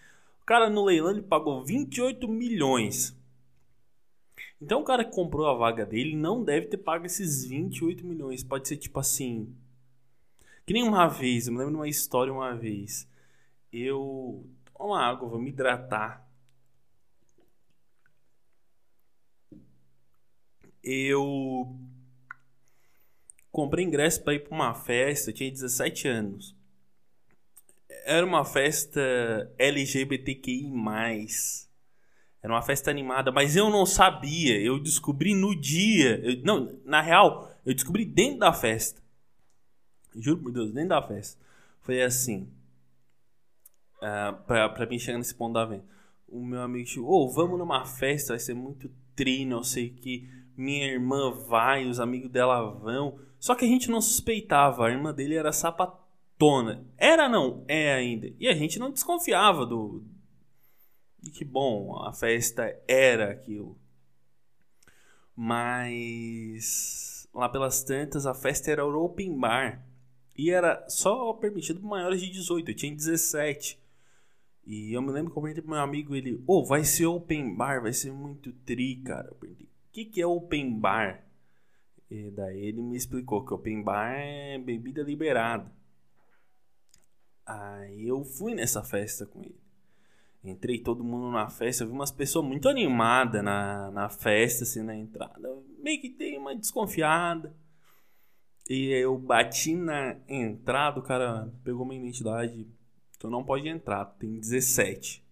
cara 0.50 0.68
no 0.68 0.84
leilão 0.84 1.12
ele 1.12 1.22
pagou 1.22 1.64
28 1.64 2.28
milhões. 2.28 3.16
Então 4.60 4.82
o 4.82 4.84
cara 4.84 5.06
que 5.06 5.14
comprou 5.14 5.46
a 5.46 5.54
vaga 5.54 5.86
dele 5.86 6.16
não 6.16 6.44
deve 6.44 6.66
ter 6.66 6.78
pago 6.78 7.06
esses 7.06 7.46
28 7.46 8.04
milhões. 8.04 8.44
Pode 8.44 8.68
ser 8.68 8.78
tipo 8.78 9.00
assim. 9.00 9.56
Que 10.66 10.74
nem 10.74 10.82
uma 10.82 11.08
vez, 11.08 11.46
eu 11.46 11.54
me 11.54 11.60
lembro 11.60 11.74
de 11.74 11.80
uma 11.80 11.88
história 11.88 12.34
uma 12.34 12.56
vez. 12.56 13.08
Eu. 13.72 14.44
Toma 14.76 15.00
água, 15.00 15.30
vou 15.30 15.40
me 15.40 15.50
hidratar. 15.52 16.28
Eu 20.84 21.78
comprei 23.60 23.86
ingresso 23.86 24.24
para 24.24 24.34
ir 24.34 24.40
para 24.40 24.56
uma 24.56 24.74
festa, 24.74 25.30
eu 25.30 25.34
tinha 25.34 25.52
17 25.52 26.08
anos 26.08 26.60
era 28.10 28.26
uma 28.26 28.44
festa 28.44 29.00
LGBTQI. 29.58 30.72
Era 32.42 32.54
uma 32.54 32.62
festa 32.62 32.90
animada, 32.90 33.32
mas 33.32 33.56
eu 33.56 33.70
não 33.70 33.86
sabia. 33.86 34.60
Eu 34.60 34.80
descobri 34.80 35.36
no 35.36 35.56
dia. 35.56 36.20
Eu, 36.24 36.42
não, 36.44 36.80
na 36.86 37.02
real, 37.02 37.52
eu 37.64 37.74
descobri 37.74 38.06
dentro 38.06 38.40
da 38.40 38.52
festa. 38.52 39.00
Juro 40.16 40.42
por 40.42 40.52
Deus, 40.52 40.72
dentro 40.72 40.90
da 40.90 41.02
festa. 41.04 41.40
Foi 41.82 42.02
assim. 42.02 42.50
Uh, 43.98 44.34
pra, 44.48 44.70
pra 44.70 44.86
mim 44.88 44.98
chegar 44.98 45.20
nesse 45.20 45.36
ponto 45.36 45.54
da 45.54 45.66
venda. 45.66 45.86
O 46.28 46.44
meu 46.44 46.62
amigo 46.62 46.88
chegou, 46.88 47.12
oh, 47.12 47.30
vamos 47.30 47.60
numa 47.60 47.86
festa, 47.86 48.34
vai 48.34 48.40
ser 48.40 48.54
muito 48.54 48.90
trino, 49.16 49.58
eu 49.58 49.64
sei 49.64 49.90
que 49.90 50.30
minha 50.56 50.86
irmã 50.86 51.32
vai, 51.32 51.86
os 51.86 52.00
amigos 52.00 52.32
dela 52.32 52.62
vão. 52.62 53.20
Só 53.40 53.56
que 53.56 53.66
a 53.66 53.68
gente 53.68 53.90
não 53.90 54.02
suspeitava, 54.02 54.86
a 54.86 54.92
irmã 54.92 55.14
dele 55.14 55.36
era 55.36 55.52
sapatão 55.52 56.10
tona. 56.40 56.88
Era 56.98 57.30
não, 57.30 57.66
é 57.68 57.94
ainda. 57.94 58.34
E 58.40 58.48
a 58.48 58.54
gente 58.54 58.80
não 58.80 58.90
desconfiava 58.90 59.66
do 59.66 60.04
que 61.34 61.44
bom, 61.44 62.02
a 62.02 62.14
festa 62.14 62.74
era 62.88 63.30
aquilo. 63.30 63.78
Mas 65.36 67.28
lá 67.34 67.48
pelas 67.48 67.84
tantas 67.84 68.26
a 68.26 68.34
festa 68.34 68.72
era 68.72 68.86
open 68.86 69.38
bar 69.38 69.86
e 70.36 70.50
era 70.50 70.86
só 70.90 71.34
permitido 71.34 71.82
para 71.82 71.90
maiores 71.90 72.22
de 72.22 72.30
18, 72.30 72.72
eu 72.72 72.76
tinha 72.76 72.96
17. 72.96 73.78
E 74.66 74.94
eu 74.94 75.02
me 75.02 75.12
lembro 75.12 75.32
que 75.32 75.38
eu 75.38 75.42
perguntei 75.42 75.62
pro 75.62 75.72
meu 75.72 75.82
amigo, 75.82 76.16
ele, 76.16 76.36
ô, 76.48 76.60
oh, 76.60 76.66
vai 76.66 76.86
ser 76.86 77.06
open 77.06 77.56
bar, 77.56 77.82
vai 77.82 77.92
ser 77.92 78.12
muito 78.12 78.54
tri, 78.54 78.96
cara. 78.98 79.28
Eu 79.28 79.36
perguntei, 79.36 79.66
o 79.66 79.92
que, 79.92 80.06
que 80.06 80.22
é 80.22 80.28
open 80.28 80.80
bar? 80.80 81.26
E 82.10 82.32
daí 82.32 82.60
ele 82.60 82.82
me 82.82 82.98
explicou 82.98 83.46
que 83.46 83.54
open 83.54 83.84
bar 83.84 84.12
é 84.14 84.58
bebida 84.58 85.04
liberada. 85.04 85.72
Aí 87.46 88.08
eu 88.08 88.24
fui 88.24 88.54
nessa 88.56 88.84
festa 88.84 89.26
com 89.26 89.42
ele. 89.42 89.60
Entrei 90.44 90.80
todo 90.80 91.04
mundo 91.04 91.32
na 91.32 91.50
festa, 91.50 91.84
eu 91.84 91.88
vi 91.88 91.94
umas 91.94 92.12
pessoas 92.12 92.46
muito 92.46 92.70
animadas 92.70 93.44
na, 93.44 93.92
na 93.92 94.10
festa, 94.10 94.64
assim, 94.64 94.82
na 94.82 94.96
entrada. 94.96 95.50
Meio 95.80 96.00
que 96.00 96.10
tem 96.10 96.38
uma 96.38 96.56
desconfiada. 96.56 97.54
E 98.70 98.90
eu 98.90 99.18
bati 99.18 99.76
na 99.76 100.16
entrada, 100.28 101.00
o 101.00 101.04
cara 101.04 101.52
pegou 101.64 101.86
minha 101.86 102.00
identidade. 102.00 102.68
Tu 103.18 103.30
não 103.30 103.44
pode 103.44 103.68
entrar, 103.68 104.06
tem 104.06 104.40
17. 104.40 105.26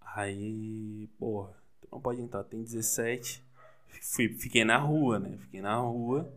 Aí, 0.00 1.08
porra, 1.18 1.56
tu 1.80 1.88
não 1.90 2.00
pode 2.00 2.20
entrar, 2.20 2.44
tem 2.44 2.62
17. 2.62 3.42
Fui, 4.00 4.28
fiquei 4.28 4.64
na 4.64 4.78
rua, 4.78 5.18
né? 5.18 5.36
Fiquei 5.38 5.60
na 5.60 5.76
rua. 5.76 6.32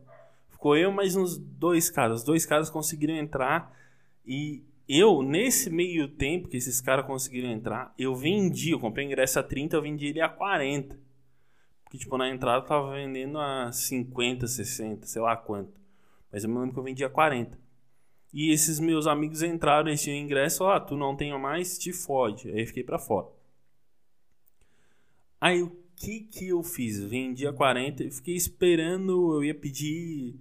Ficou 0.50 0.76
eu 0.76 0.92
mais 0.92 1.16
uns 1.16 1.38
dois 1.38 1.90
caras. 1.90 2.20
Os 2.20 2.24
dois 2.24 2.46
caras 2.46 2.70
conseguiram 2.70 3.16
entrar 3.16 3.76
e 4.26 4.64
eu, 4.88 5.24
nesse 5.24 5.70
meio 5.70 6.08
tempo 6.08 6.48
que 6.48 6.58
esses 6.58 6.80
caras 6.80 7.06
conseguiram 7.06 7.50
entrar, 7.50 7.94
eu 7.98 8.16
vendi. 8.16 8.72
Eu 8.72 8.80
comprei 8.80 9.06
ingresso 9.06 9.40
a 9.40 9.44
30, 9.44 9.76
eu 9.76 9.82
vendi 9.82 10.08
ele 10.08 10.22
a 10.22 10.30
40. 10.30 11.00
Porque, 11.84 11.98
tipo, 11.98 12.18
na 12.18 12.30
entrada 12.30 12.64
eu 12.64 12.68
tava 12.68 12.94
vendendo 12.94 13.40
a 13.40 13.72
50, 13.72 14.48
60, 14.48 15.08
sei 15.08 15.22
lá 15.22 15.36
quanto. 15.36 15.80
Mas 16.32 16.44
eu 16.44 16.50
me 16.50 16.58
lembro 16.58 16.74
que 16.74 16.80
eu 16.80 16.84
vendi 16.84 17.04
a 17.04 17.10
40. 17.10 17.58
E 18.34 18.52
esses 18.52 18.80
meus 18.80 19.08
amigos 19.08 19.42
entraram, 19.42 19.88
eles 19.88 20.02
tinham 20.02 20.18
ingresso, 20.18 20.66
ah, 20.66 20.80
tu 20.80 20.96
não 20.96 21.16
tem 21.16 21.38
mais, 21.40 21.78
te 21.78 21.94
fode. 21.94 22.50
Aí 22.52 22.66
fiquei 22.66 22.84
pra 22.84 23.00
fora. 23.00 23.28
Aí 25.40 25.68
que 25.96 26.22
que 26.22 26.50
eu 26.50 26.64
fiz? 26.64 27.00
Vendi 27.04 27.48
a 27.48 27.54
40 27.54 28.04
e 28.04 28.12
fiquei 28.12 28.36
esperando, 28.36 29.34
eu 29.34 29.44
ia 29.44 29.56
pedir 29.56 30.36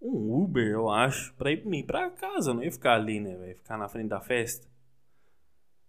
um 0.00 0.42
Uber, 0.42 0.66
eu 0.66 0.90
acho, 0.90 1.32
pra 1.34 1.50
ir 1.50 1.84
pra 1.84 2.10
casa. 2.10 2.50
Eu 2.50 2.54
não 2.54 2.62
ia 2.62 2.72
ficar 2.72 2.94
ali, 2.94 3.20
né? 3.20 3.48
Ia 3.48 3.54
ficar 3.54 3.78
na 3.78 3.88
frente 3.88 4.08
da 4.08 4.20
festa. 4.20 4.68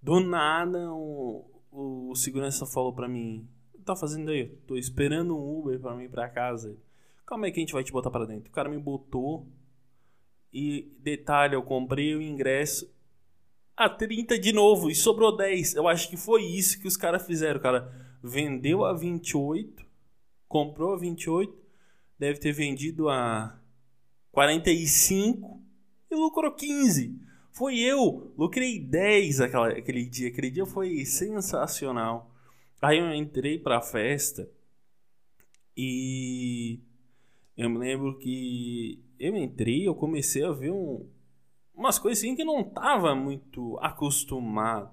Do 0.01 0.19
nada, 0.19 0.91
o, 0.93 1.45
o 1.71 2.15
segurança 2.15 2.65
falou 2.65 2.93
pra 2.93 3.07
mim: 3.07 3.47
tá 3.83 3.95
fazendo 3.95 4.31
aí? 4.31 4.47
Tô 4.67 4.75
esperando 4.75 5.35
um 5.35 5.59
Uber 5.59 5.79
pra 5.79 5.95
mim 5.95 6.05
ir 6.05 6.09
pra 6.09 6.29
casa. 6.29 6.77
Calma 7.25 7.45
aí 7.45 7.51
que 7.51 7.59
a 7.59 7.61
gente 7.61 7.73
vai 7.73 7.83
te 7.83 7.91
botar 7.91 8.11
pra 8.11 8.25
dentro. 8.25 8.49
O 8.49 8.53
cara 8.53 8.69
me 8.69 8.77
botou. 8.77 9.47
E 10.53 10.95
detalhe, 10.99 11.53
eu 11.53 11.63
comprei 11.63 12.15
o 12.15 12.21
ingresso 12.21 12.89
a 13.75 13.89
30 13.89 14.39
de 14.39 14.53
novo 14.53 14.89
e 14.89 14.95
sobrou 14.95 15.35
10. 15.35 15.75
Eu 15.75 15.87
acho 15.87 16.09
que 16.09 16.15
foi 16.15 16.43
isso 16.43 16.79
que 16.79 16.87
os 16.87 16.95
caras 16.95 17.25
fizeram, 17.25 17.59
cara. 17.59 18.04
Vendeu 18.27 18.83
a 18.83 18.91
28, 18.91 19.85
comprou 20.47 20.93
a 20.93 20.97
28, 20.97 21.55
deve 22.17 22.39
ter 22.39 22.51
vendido 22.51 23.07
a 23.07 23.61
45 24.31 25.61
e 26.09 26.15
lucrou 26.15 26.51
15. 26.51 27.21
Foi 27.51 27.77
eu, 27.77 28.33
lucrei 28.35 28.79
10 28.79 29.41
aquela, 29.41 29.69
aquele 29.69 30.07
dia. 30.07 30.29
Aquele 30.29 30.49
dia 30.49 30.65
foi 30.65 31.05
sensacional. 31.05 32.31
Aí 32.81 32.97
eu 32.97 33.13
entrei 33.13 33.59
pra 33.59 33.79
festa 33.79 34.49
e 35.77 36.79
eu 37.55 37.69
me 37.69 37.77
lembro 37.77 38.17
que 38.17 39.03
eu 39.19 39.35
entrei, 39.37 39.87
eu 39.87 39.93
comecei 39.93 40.43
a 40.43 40.51
ver 40.51 40.71
um, 40.71 41.07
umas 41.75 41.99
coisas 41.99 42.23
assim 42.23 42.35
que 42.35 42.43
não 42.43 42.63
tava 42.63 43.13
muito 43.13 43.77
acostumado. 43.79 44.91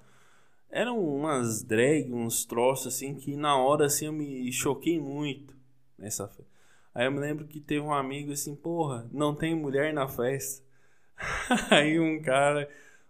Eram 0.73 0.99
umas 0.99 1.63
drag, 1.63 2.11
uns 2.11 2.47
troços 2.47 2.95
assim 2.95 3.15
que 3.15 3.37
na 3.37 3.59
hora 3.59 3.85
assim 3.85 4.07
eu 4.07 4.13
me 4.13 4.51
choquei 4.51 4.99
muito 4.99 5.55
nessa 5.99 6.27
festa. 6.27 6.51
Aí 6.95 7.07
eu 7.07 7.13
me 7.13 7.21
lembro 7.21 7.47
que 7.47 7.61
teve 7.61 7.81
um 7.81 7.93
amigo 7.93 8.33
assim, 8.33 8.57
porra, 8.57 9.07
não 9.13 9.35
tem 9.35 9.55
mulher 9.55 9.93
na 9.93 10.09
festa. 10.09 10.65
Aí 11.71 12.01
um 12.01 12.23
cara, 12.23 12.69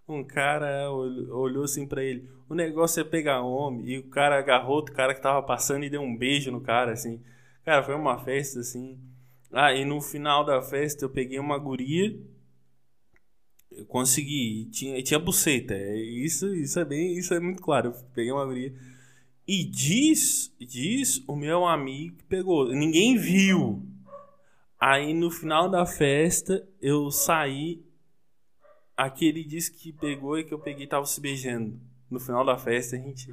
um 0.08 0.24
cara 0.24 0.90
olhou 0.90 1.62
assim 1.62 1.86
para 1.86 2.02
ele. 2.02 2.28
O 2.48 2.54
negócio 2.54 3.00
é 3.00 3.04
pegar 3.04 3.42
homem. 3.42 3.88
E 3.88 3.98
o 3.98 4.08
cara 4.08 4.38
agarrou 4.38 4.80
o 4.80 4.84
cara 4.84 5.14
que 5.14 5.22
tava 5.22 5.40
passando 5.42 5.84
e 5.84 5.90
deu 5.90 6.02
um 6.02 6.16
beijo 6.16 6.50
no 6.50 6.60
cara, 6.60 6.92
assim. 6.92 7.22
Cara, 7.64 7.82
foi 7.82 7.94
uma 7.94 8.18
festa, 8.18 8.60
assim. 8.60 8.98
Ah, 9.52 9.72
e 9.72 9.84
no 9.84 10.00
final 10.00 10.44
da 10.44 10.60
festa 10.60 11.04
eu 11.04 11.10
peguei 11.10 11.38
uma 11.38 11.58
guria. 11.58 12.18
Eu 13.76 13.86
consegui. 13.86 14.66
Tinha, 14.66 15.02
tinha 15.02 15.18
buceta. 15.18 15.74
É, 15.74 15.96
isso, 15.96 16.54
isso 16.54 16.78
é 16.78 16.84
bem. 16.84 17.16
Isso 17.16 17.34
é 17.34 17.40
muito 17.40 17.62
claro. 17.62 17.90
Eu 17.90 17.94
peguei 18.14 18.32
uma 18.32 18.44
guria. 18.44 18.74
E 19.46 19.64
diz, 19.64 20.54
diz 20.58 21.22
o 21.26 21.34
meu 21.34 21.66
amigo 21.66 22.16
que 22.16 22.24
pegou. 22.24 22.68
Ninguém 22.72 23.16
viu. 23.16 23.82
Aí 24.78 25.14
no 25.14 25.30
final 25.30 25.68
da 25.68 25.86
festa 25.86 26.66
eu 26.80 27.10
saí. 27.10 27.84
Aquele 28.96 29.42
disse 29.42 29.72
que 29.72 29.92
pegou 29.92 30.38
e 30.38 30.44
que 30.44 30.52
eu 30.52 30.58
peguei 30.58 30.86
tava 30.86 31.06
se 31.06 31.20
beijando. 31.20 31.80
No 32.10 32.20
final 32.20 32.44
da 32.44 32.58
festa 32.58 32.96
a 32.96 32.98
gente 32.98 33.32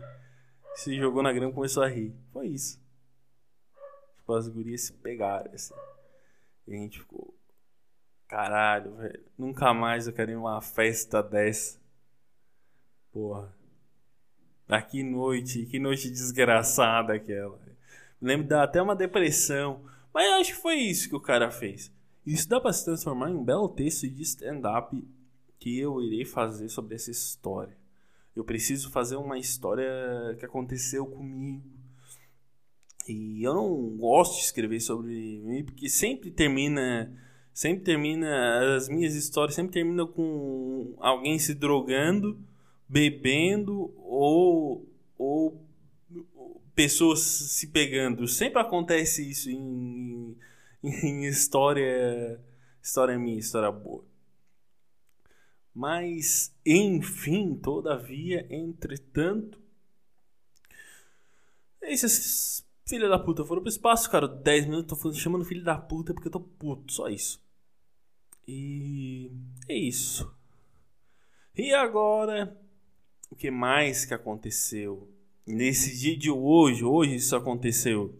se 0.76 0.96
jogou 0.96 1.22
na 1.22 1.34
grama 1.34 1.52
e 1.52 1.56
começou 1.56 1.84
a 1.84 1.88
rir. 1.88 2.14
Foi 2.32 2.48
isso. 2.48 2.82
Tipo, 4.18 4.34
as 4.34 4.48
gurias 4.48 4.82
se 4.82 4.94
pegaram, 4.94 5.52
assim. 5.54 5.74
E 6.68 6.74
a 6.74 6.78
gente 6.78 7.00
ficou. 7.00 7.36
Caralho, 8.30 8.96
velho. 8.96 9.20
Nunca 9.38 9.74
mais 9.74 10.08
eu 10.08 10.14
quero 10.14 10.32
ir 10.32 10.36
numa 10.36 10.62
festa 10.62 11.22
dessa. 11.22 11.78
Porra. 13.12 13.54
Ah, 14.68 14.82
que 14.84 15.02
noite, 15.02 15.66
que 15.66 15.80
noite 15.80 16.10
desgraçada 16.12 17.14
aquela. 17.14 17.60
Lembro 18.22 18.44
de 18.44 18.50
dar 18.50 18.64
até 18.64 18.80
uma 18.80 18.96
depressão. 18.96 19.84
Mas 20.14 20.32
acho 20.40 20.54
que 20.54 20.62
foi 20.62 20.76
isso 20.76 21.10
que 21.10 21.16
o 21.16 21.20
cara 21.20 21.50
fez. 21.50 21.92
Isso 22.24 22.48
dá 22.48 22.62
para 22.62 22.72
se 22.72 22.86
transformar 22.86 23.32
em 23.32 23.36
um 23.36 23.44
belo 23.44 23.68
texto 23.68 24.08
de 24.08 24.22
stand-up 24.22 24.96
que 25.58 25.80
eu 25.80 26.00
irei 26.00 26.24
fazer 26.24 26.70
sobre 26.70 26.96
essa 26.96 27.10
história. 27.10 27.76
Eu 28.36 28.44
preciso 28.44 28.92
fazer 28.92 29.16
uma 29.16 29.40
história 29.40 29.86
que 30.38 30.46
aconteceu 30.46 31.06
comigo. 31.06 31.68
E 33.08 33.44
eu 33.44 33.56
não 33.56 33.98
gosto 33.98 34.36
de 34.36 34.44
escrever 34.44 34.80
sobre 34.80 35.42
mim 35.44 35.66
porque 35.66 35.90
sempre 35.90 36.30
termina, 36.30 37.12
sempre 37.54 37.84
termina 37.84 38.76
as 38.76 38.88
minhas 38.88 39.16
histórias 39.16 39.56
sempre 39.56 39.74
terminam 39.74 40.08
com 40.08 40.96
alguém 41.00 41.38
se 41.38 41.54
drogando 41.54 42.38
bebendo 42.90 43.94
ou, 43.98 44.90
ou 45.16 45.64
pessoas 46.74 47.20
se 47.20 47.68
pegando. 47.68 48.28
Sempre 48.28 48.60
acontece 48.60 49.30
isso 49.30 49.52
em, 49.52 50.36
em 50.84 51.26
história, 51.30 52.42
história 52.82 53.18
minha, 53.20 53.38
história 53.38 53.72
boa. 53.72 54.04
Mas, 55.74 56.54
enfim, 56.66 57.56
todavia, 57.56 58.46
entretanto, 58.50 59.62
esses 61.84 62.66
filha 62.90 63.08
da 63.08 63.20
puta 63.20 63.46
foram 63.46 63.62
pro 63.62 63.70
espaço, 63.70 64.10
cara. 64.10 64.28
10 64.28 64.66
minutos 64.66 65.00
tô 65.00 65.14
chamando 65.14 65.46
filho 65.46 65.64
da 65.64 65.78
puta 65.78 66.14
porque 66.14 66.28
eu 66.28 66.32
tô 66.32 66.40
puto, 66.40 66.92
só 66.92 67.08
isso. 67.08 67.42
E 68.48 69.32
é 69.68 69.78
isso. 69.78 70.36
E 71.56 71.72
agora 71.72 72.60
o 73.30 73.36
que 73.36 73.52
mais 73.52 74.06
que 74.06 74.14
aconteceu 74.14 75.08
nesse 75.46 75.96
dia 75.96 76.18
de 76.18 76.32
hoje? 76.32 76.84
Hoje 76.84 77.16
isso 77.16 77.36
aconteceu. 77.36 78.20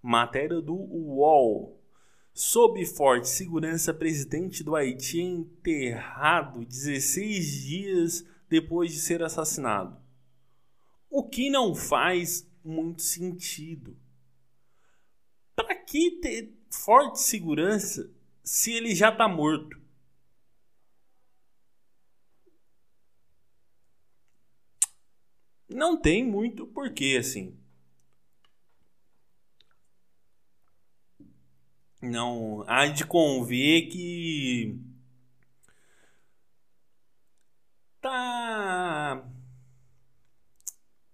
Matéria 0.00 0.60
do 0.60 0.74
UOL. 0.74 1.78
Sob 2.34 2.82
forte 2.86 3.28
segurança, 3.28 3.92
presidente 3.92 4.64
do 4.64 4.74
Haiti 4.74 5.20
é 5.20 5.22
enterrado 5.22 6.64
16 6.64 7.62
dias 7.62 8.26
depois 8.48 8.90
de 8.90 8.98
ser 9.00 9.22
assassinado. 9.22 9.98
O 11.10 11.28
que 11.28 11.50
não 11.50 11.74
faz 11.74 12.50
muito 12.64 13.02
sentido. 13.02 13.96
Para 15.54 15.74
que 15.74 16.12
ter 16.20 16.52
forte 16.70 17.20
segurança 17.20 18.10
se 18.42 18.72
ele 18.72 18.94
já 18.94 19.10
está 19.10 19.28
morto? 19.28 19.82
não 25.72 25.96
tem 25.96 26.24
muito 26.24 26.66
porquê, 26.66 27.16
assim. 27.18 27.56
Não 32.00 32.64
há 32.68 32.86
de 32.86 33.04
conver 33.06 33.88
que 33.88 34.76
tá 38.00 39.24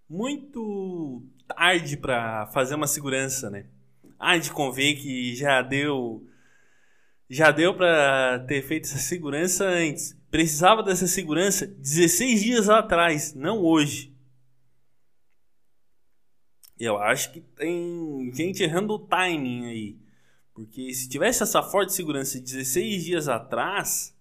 muito 0.08 1.22
tarde 1.48 1.96
para 1.96 2.46
fazer 2.48 2.74
uma 2.74 2.86
segurança, 2.86 3.50
né? 3.50 3.66
Há 4.18 4.36
de 4.36 4.52
conver 4.52 4.94
que 4.94 5.34
já 5.34 5.62
deu 5.62 6.26
já 7.30 7.50
deu 7.50 7.74
para 7.74 8.38
ter 8.46 8.62
feito 8.62 8.84
essa 8.84 8.98
segurança 8.98 9.64
antes. 9.64 10.16
Precisava 10.30 10.82
dessa 10.82 11.06
segurança 11.06 11.66
16 11.66 12.42
dias 12.42 12.68
atrás, 12.68 13.34
não 13.34 13.58
hoje. 13.62 14.14
Eu 16.78 16.96
acho 16.98 17.32
que 17.32 17.40
tem 17.40 18.30
gente 18.32 18.62
errando 18.62 18.94
o 18.94 18.98
timing 18.98 19.66
aí. 19.66 19.98
Porque 20.54 20.92
se 20.92 21.08
tivesse 21.08 21.42
essa 21.42 21.62
forte 21.62 21.92
segurança 21.92 22.40
16 22.40 23.04
dias 23.04 23.28
atrás, 23.28 24.16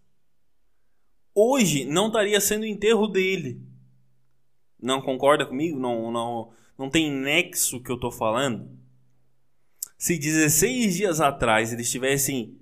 hoje 1.33 1.85
não 1.85 2.07
estaria 2.07 2.39
sendo 2.41 2.63
o 2.63 2.67
enterro 2.67 3.07
dele. 3.07 3.61
Não 4.79 5.01
concorda 5.01 5.45
comigo? 5.45 5.79
Não, 5.79 6.11
não, 6.11 6.51
não 6.77 6.89
tem 6.89 7.11
nexo 7.11 7.81
que 7.81 7.91
eu 7.91 7.99
tô 7.99 8.11
falando? 8.11 8.69
Se 9.97 10.17
16 10.17 10.95
dias 10.95 11.19
atrás 11.19 11.73
eles 11.73 11.89
tivessem 11.89 12.59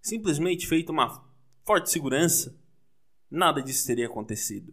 simplesmente 0.00 0.66
feito 0.66 0.92
uma 0.92 1.24
forte 1.64 1.90
segurança, 1.90 2.56
nada 3.30 3.62
disso 3.62 3.86
teria 3.86 4.06
acontecido. 4.06 4.72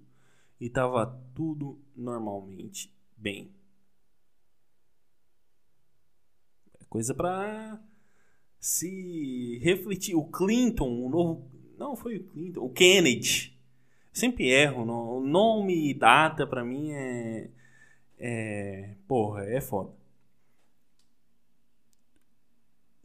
E 0.59 0.65
estava 0.65 1.07
tudo 1.33 1.79
normalmente 1.95 2.93
bem. 3.17 3.51
Coisa 6.89 7.13
para 7.13 7.79
se 8.59 9.59
refletir. 9.61 10.15
O 10.15 10.25
Clinton, 10.25 11.05
o 11.05 11.09
novo. 11.09 11.49
Não, 11.77 11.95
foi 11.95 12.17
o 12.17 12.23
Clinton. 12.25 12.61
O 12.61 12.69
Kennedy. 12.69 13.57
Sempre 14.11 14.49
erro. 14.49 14.81
O 14.81 15.21
nome 15.21 15.91
e 15.91 15.93
data 15.93 16.45
para 16.45 16.65
mim 16.65 16.91
é. 16.91 17.49
É. 18.19 18.95
Porra, 19.07 19.45
é 19.45 19.61
foda. 19.61 19.93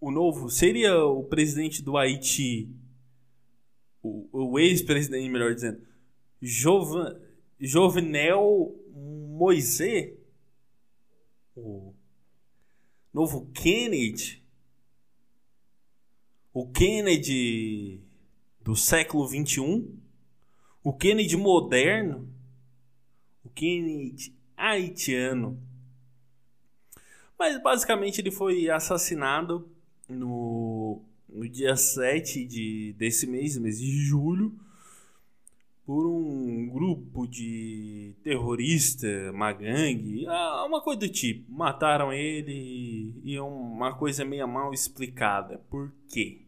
O 0.00 0.10
novo. 0.10 0.50
Seria 0.50 1.04
o 1.04 1.24
presidente 1.24 1.82
do 1.82 1.96
Haiti. 1.96 2.68
O, 4.02 4.28
o 4.32 4.58
ex-presidente, 4.58 5.30
melhor 5.30 5.54
dizendo, 5.54 5.80
Jovan, 6.42 7.18
Jovenel 7.58 8.74
Moisés, 8.92 10.12
o 11.56 11.94
novo 13.12 13.46
Kennedy, 13.54 14.44
o 16.52 16.68
Kennedy 16.70 18.02
do 18.60 18.76
século 18.76 19.26
21, 19.26 19.98
o 20.82 20.92
Kennedy 20.92 21.36
moderno, 21.36 22.28
o 23.42 23.48
Kennedy 23.48 24.36
haitiano. 24.56 25.58
Mas 27.38 27.60
basicamente 27.62 28.20
ele 28.20 28.30
foi 28.30 28.70
assassinado 28.70 29.68
no, 30.08 31.02
no 31.28 31.48
dia 31.48 31.76
7 31.76 32.44
de, 32.44 32.94
desse 32.96 33.26
mês, 33.26 33.58
mês 33.58 33.78
de 33.78 33.90
julho, 34.04 34.58
por 35.84 36.06
um 36.06 36.66
grupo 36.68 37.26
de 37.26 38.14
terrorista, 38.22 39.06
uma 39.32 39.52
gangue, 39.52 40.26
ah, 40.26 40.64
uma 40.64 40.80
coisa 40.80 41.00
do 41.00 41.08
tipo. 41.08 41.52
Mataram 41.52 42.12
ele 42.12 43.14
e 43.22 43.38
uma 43.38 43.94
coisa 43.94 44.24
meio 44.24 44.48
mal 44.48 44.72
explicada. 44.72 45.58
Por 45.68 45.92
quê? 46.08 46.40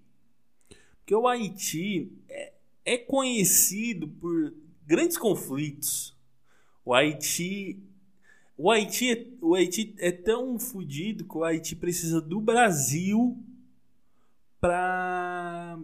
Porque 0.99 1.15
o 1.15 1.29
Haiti 1.29 2.11
é, 2.29 2.53
é 2.85 2.97
conhecido 2.97 4.09
por 4.09 4.55
grandes 4.87 5.19
conflitos. 5.19 6.17
O 6.85 6.95
Haiti 6.95 7.79
o 8.57 8.71
Haiti, 8.71 9.11
é, 9.11 9.27
o 9.41 9.55
Haiti 9.55 9.95
é 9.99 10.11
tão 10.11 10.59
fodido 10.59 11.25
que 11.25 11.37
o 11.37 11.45
Haiti 11.45 11.77
precisa 11.77 12.21
do 12.21 12.41
Brasil 12.41 13.37
para 14.61 15.79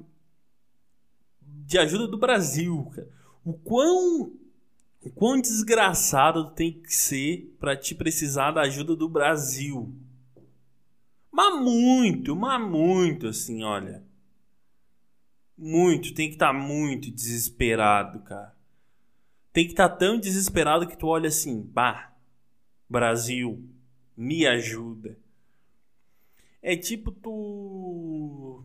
de 1.41 1.79
ajuda 1.79 2.09
do 2.09 2.19
Brasil, 2.19 2.91
cara. 2.95 3.09
O 3.45 3.53
quão 3.53 4.33
o 5.05 5.11
quão 5.11 5.41
desgraçado 5.41 6.51
tem 6.53 6.73
que 6.73 6.95
ser 6.95 7.55
para 7.59 7.77
te 7.77 7.95
precisar 7.95 8.53
da 8.53 8.63
ajuda 8.63 8.95
do 8.95 9.09
Brasil. 9.09 9.93
Mas 11.31 11.61
muito, 11.61 12.37
mas 12.37 12.61
muito 12.61 13.27
assim, 13.27 13.63
olha. 13.65 14.05
Muito, 15.59 16.15
tem 16.15 16.29
que 16.29 16.35
estar 16.35 16.53
tá 16.53 16.59
muito 16.59 17.11
desesperado, 17.11 18.21
cara. 18.21 18.55
Tem 19.53 19.65
que 19.65 19.73
estar 19.73 19.89
tá 19.89 19.97
tão 19.97 20.19
desesperado 20.19 20.87
que 20.87 20.97
tu 20.97 21.07
olha 21.07 21.29
assim, 21.29 21.63
bah, 21.63 22.12
Brasil, 22.93 23.59
me 24.15 24.47
ajuda. 24.47 25.19
É 26.63 26.77
tipo 26.77 27.11
tu. 27.11 28.63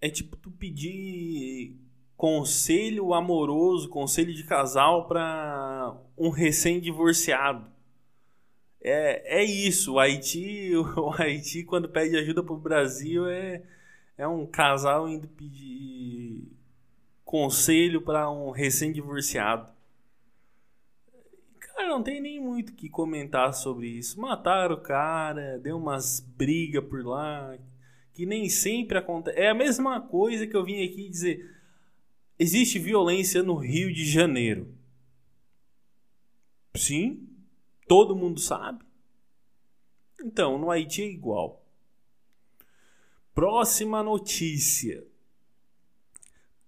É 0.00 0.08
tipo 0.08 0.36
tu 0.36 0.50
pedir 0.52 1.76
conselho 2.16 3.12
amoroso, 3.12 3.88
conselho 3.88 4.32
de 4.32 4.44
casal 4.44 5.08
para 5.08 5.96
um 6.16 6.30
recém-divorciado. 6.30 7.70
É, 8.80 9.40
é 9.40 9.44
isso. 9.44 9.94
O 9.94 9.98
Haiti, 9.98 10.72
o 10.96 11.10
Haiti, 11.10 11.64
quando 11.64 11.88
pede 11.88 12.16
ajuda 12.16 12.42
pro 12.42 12.56
Brasil, 12.56 13.28
é, 13.28 13.62
é 14.16 14.28
um 14.28 14.46
casal 14.46 15.08
indo 15.08 15.26
pedir 15.26 16.46
conselho 17.24 18.00
para 18.00 18.30
um 18.30 18.50
recém-divorciado. 18.50 19.71
Cara, 21.82 21.94
não 21.94 22.02
tem 22.02 22.20
nem 22.20 22.40
muito 22.40 22.74
que 22.74 22.88
comentar 22.88 23.52
sobre 23.52 23.88
isso. 23.88 24.20
Mataram 24.20 24.76
o 24.76 24.80
cara, 24.80 25.58
deu 25.58 25.76
umas 25.76 26.20
brigas 26.20 26.84
por 26.84 27.04
lá, 27.04 27.58
que 28.12 28.24
nem 28.24 28.48
sempre 28.48 28.98
acontece. 28.98 29.36
É 29.36 29.48
a 29.48 29.54
mesma 29.54 30.00
coisa 30.00 30.46
que 30.46 30.56
eu 30.56 30.64
vim 30.64 30.84
aqui 30.84 31.08
dizer. 31.08 31.44
Existe 32.38 32.78
violência 32.78 33.42
no 33.42 33.56
Rio 33.56 33.92
de 33.92 34.08
Janeiro. 34.08 34.72
Sim, 36.76 37.28
todo 37.88 38.14
mundo 38.14 38.38
sabe. 38.38 38.84
Então, 40.20 40.58
no 40.58 40.70
Haiti 40.70 41.02
é 41.02 41.06
igual. 41.06 41.66
Próxima 43.34 44.04
notícia. 44.04 45.04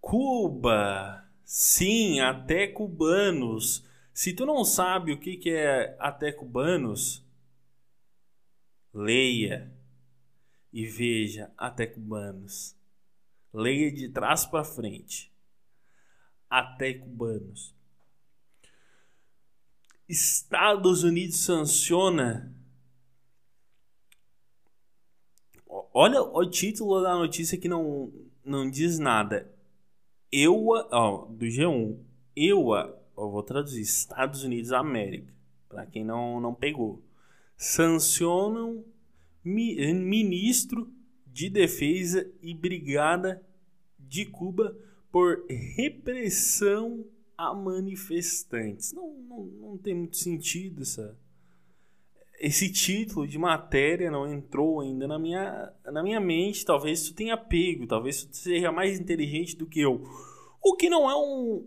Cuba. 0.01 1.25
Sim, 1.45 2.19
até 2.19 2.67
cubanos 2.67 3.85
se 4.15 4.33
tu 4.33 4.47
não 4.47 4.65
sabe 4.65 5.13
o 5.13 5.19
que, 5.19 5.37
que 5.37 5.51
é 5.51 5.97
até 5.99 6.31
cubanos, 6.31 7.27
leia 8.93 9.77
e 10.73 10.87
veja 10.87 11.53
até 11.59 11.85
cubanos. 11.85 12.77
Leia 13.53 13.91
de 13.91 14.09
trás 14.09 14.47
para 14.47 14.63
frente. 14.63 15.33
Até 16.49 16.95
cubanos. 16.95 17.75
Estados 20.09 21.03
Unidos 21.03 21.39
sanciona. 21.39 22.55
Olha 25.67 26.23
o 26.23 26.49
título 26.49 27.03
da 27.03 27.15
notícia 27.17 27.59
que 27.59 27.69
não, 27.69 28.13
não 28.45 28.71
diz 28.71 29.01
nada. 29.01 29.53
EUA, 30.31 30.89
ó, 30.93 31.25
do 31.27 31.47
G1. 31.47 31.99
EUA 32.37 33.04
eu 33.17 33.31
vou 33.31 33.43
traduzir, 33.43 33.81
Estados 33.81 34.45
Unidos 34.45 34.71
da 34.71 34.79
América, 34.79 35.33
para 35.69 35.87
quem 35.87 36.05
não, 36.05 36.41
não 36.41 36.55
pegou, 36.55 37.03
sancionam 37.57 38.85
mi, 39.43 39.77
ministro 39.95 40.93
de 41.27 41.49
defesa 41.49 42.31
e 42.43 42.55
brigada 42.55 43.43
de 43.99 44.25
Cuba 44.25 44.77
por 45.11 45.45
repressão 45.49 47.05
a 47.37 47.55
manifestantes. 47.55 48.93
Não, 48.93 49.13
não, 49.29 49.45
não 49.45 49.79
tem 49.79 49.95
muito 49.95 50.17
sentido 50.17 50.83
essa, 50.83 51.17
esse 52.39 52.71
título 52.71 53.27
de 53.27 53.39
matéria 53.39 54.11
não 54.11 54.33
entrou 54.33 54.81
ainda 54.81 55.07
na 55.07 55.19
minha, 55.19 55.73
na 55.85 56.03
minha 56.03 56.21
mente. 56.21 56.65
Talvez 56.65 57.09
tu 57.09 57.15
tenha 57.15 57.37
pego, 57.37 57.87
talvez 57.87 58.25
tu 58.25 58.37
seja 58.37 58.73
mais 58.73 58.99
inteligente 58.99 59.57
do 59.57 59.67
que 59.67 59.81
eu. 59.81 60.05
O 60.63 60.77
que 60.77 60.89
não 60.89 61.11
é 61.11 61.17
um, 61.17 61.67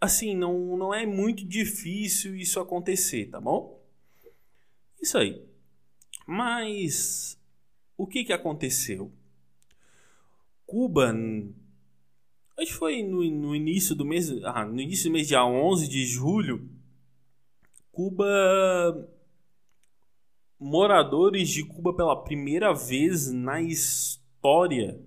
assim, 0.00 0.34
não, 0.34 0.76
não 0.76 0.94
é 0.94 1.04
muito 1.04 1.44
difícil 1.44 2.34
isso 2.34 2.58
acontecer, 2.58 3.26
tá 3.26 3.40
bom? 3.40 3.80
Isso 5.00 5.18
aí. 5.18 5.44
Mas 6.26 7.38
o 7.96 8.06
que 8.06 8.24
que 8.24 8.32
aconteceu? 8.32 9.12
Cuba, 10.64 11.12
acho 12.56 12.72
que 12.72 12.78
foi 12.78 13.02
no, 13.02 13.22
no 13.28 13.54
início 13.54 13.94
do 13.94 14.04
mês, 14.04 14.30
ah, 14.44 14.64
no 14.64 14.80
início 14.80 15.10
do 15.10 15.12
mês 15.12 15.26
dia 15.26 15.44
11 15.44 15.88
de 15.88 16.04
julho, 16.06 16.70
Cuba 17.90 18.24
moradores 20.58 21.48
de 21.48 21.64
Cuba 21.64 21.94
pela 21.94 22.22
primeira 22.22 22.72
vez 22.72 23.32
na 23.32 23.60
história 23.60 25.00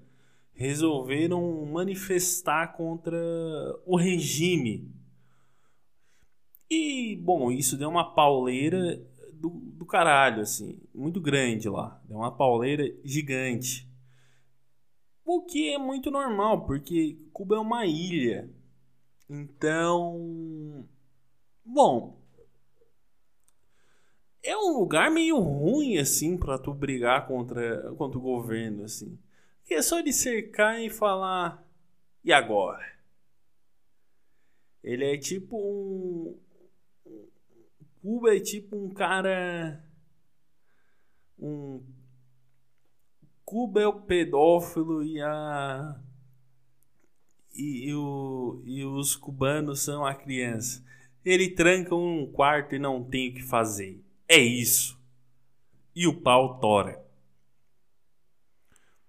resolveram 0.54 1.66
manifestar 1.66 2.74
contra 2.76 3.18
o 3.86 3.96
regime. 3.96 4.92
E, 6.70 7.16
bom, 7.18 7.52
isso 7.52 7.78
deu 7.78 7.89
uma 7.89 8.13
pauleira 8.13 9.02
do, 9.34 9.50
do 9.50 9.86
caralho, 9.86 10.42
assim, 10.42 10.80
muito 10.94 11.20
grande 11.20 11.68
lá. 11.68 12.02
Deu 12.08 12.18
uma 12.18 12.32
pauleira 12.32 12.84
gigante. 13.04 13.88
O 15.26 15.42
que 15.42 15.74
é 15.74 15.78
muito 15.78 16.12
normal, 16.12 16.66
porque 16.66 17.18
Cuba 17.32 17.56
é 17.56 17.60
uma 17.60 17.86
ilha. 17.86 18.50
Então. 19.30 20.86
Bom. 21.66 22.22
É 24.42 24.58
um 24.58 24.78
lugar 24.78 25.10
meio 25.10 25.39
ruim, 25.39 25.98
assim, 25.98 26.38
para 26.38 26.58
tu 26.58 26.74
brigar 26.74 27.28
contra, 27.28 27.94
contra 27.94 28.20
o 28.20 28.22
governo, 28.22 28.84
assim. 28.84 29.18
Que 29.65 29.76
é 29.76 29.82
só 29.82 29.99
ele 29.99 30.13
cercar 30.13 30.82
e 30.82 30.89
falar. 30.89 31.65
E 32.23 32.32
agora? 32.32 32.93
Ele 34.84 35.06
é 35.06 35.17
tipo 35.17 35.58
um. 35.58 36.38
Cuba 38.02 38.36
é 38.36 38.39
tipo 38.39 38.76
um 38.76 38.89
cara. 38.89 39.82
Um. 41.39 41.82
Cuba 43.45 43.82
é 43.82 43.88
o 43.88 44.02
pedófilo 44.02 45.04
e 45.04 45.21
a. 45.21 45.99
E, 47.56 47.89
e, 47.89 47.93
o, 47.93 48.62
e 48.65 48.84
os 48.84 49.15
cubanos 49.15 49.82
são 49.82 50.06
a 50.06 50.13
criança. 50.15 50.84
Ele 51.23 51.49
tranca 51.49 51.95
um 51.95 52.30
quarto 52.30 52.76
e 52.76 52.80
não 52.80 53.04
tem 53.04 53.30
o 53.30 53.36
que 53.36 53.43
fazer. 53.43 54.04
É 54.28 54.38
isso. 54.38 54.99
E 55.95 56.08
o 56.08 56.19
pau 56.19 56.60
tora. 56.60 57.03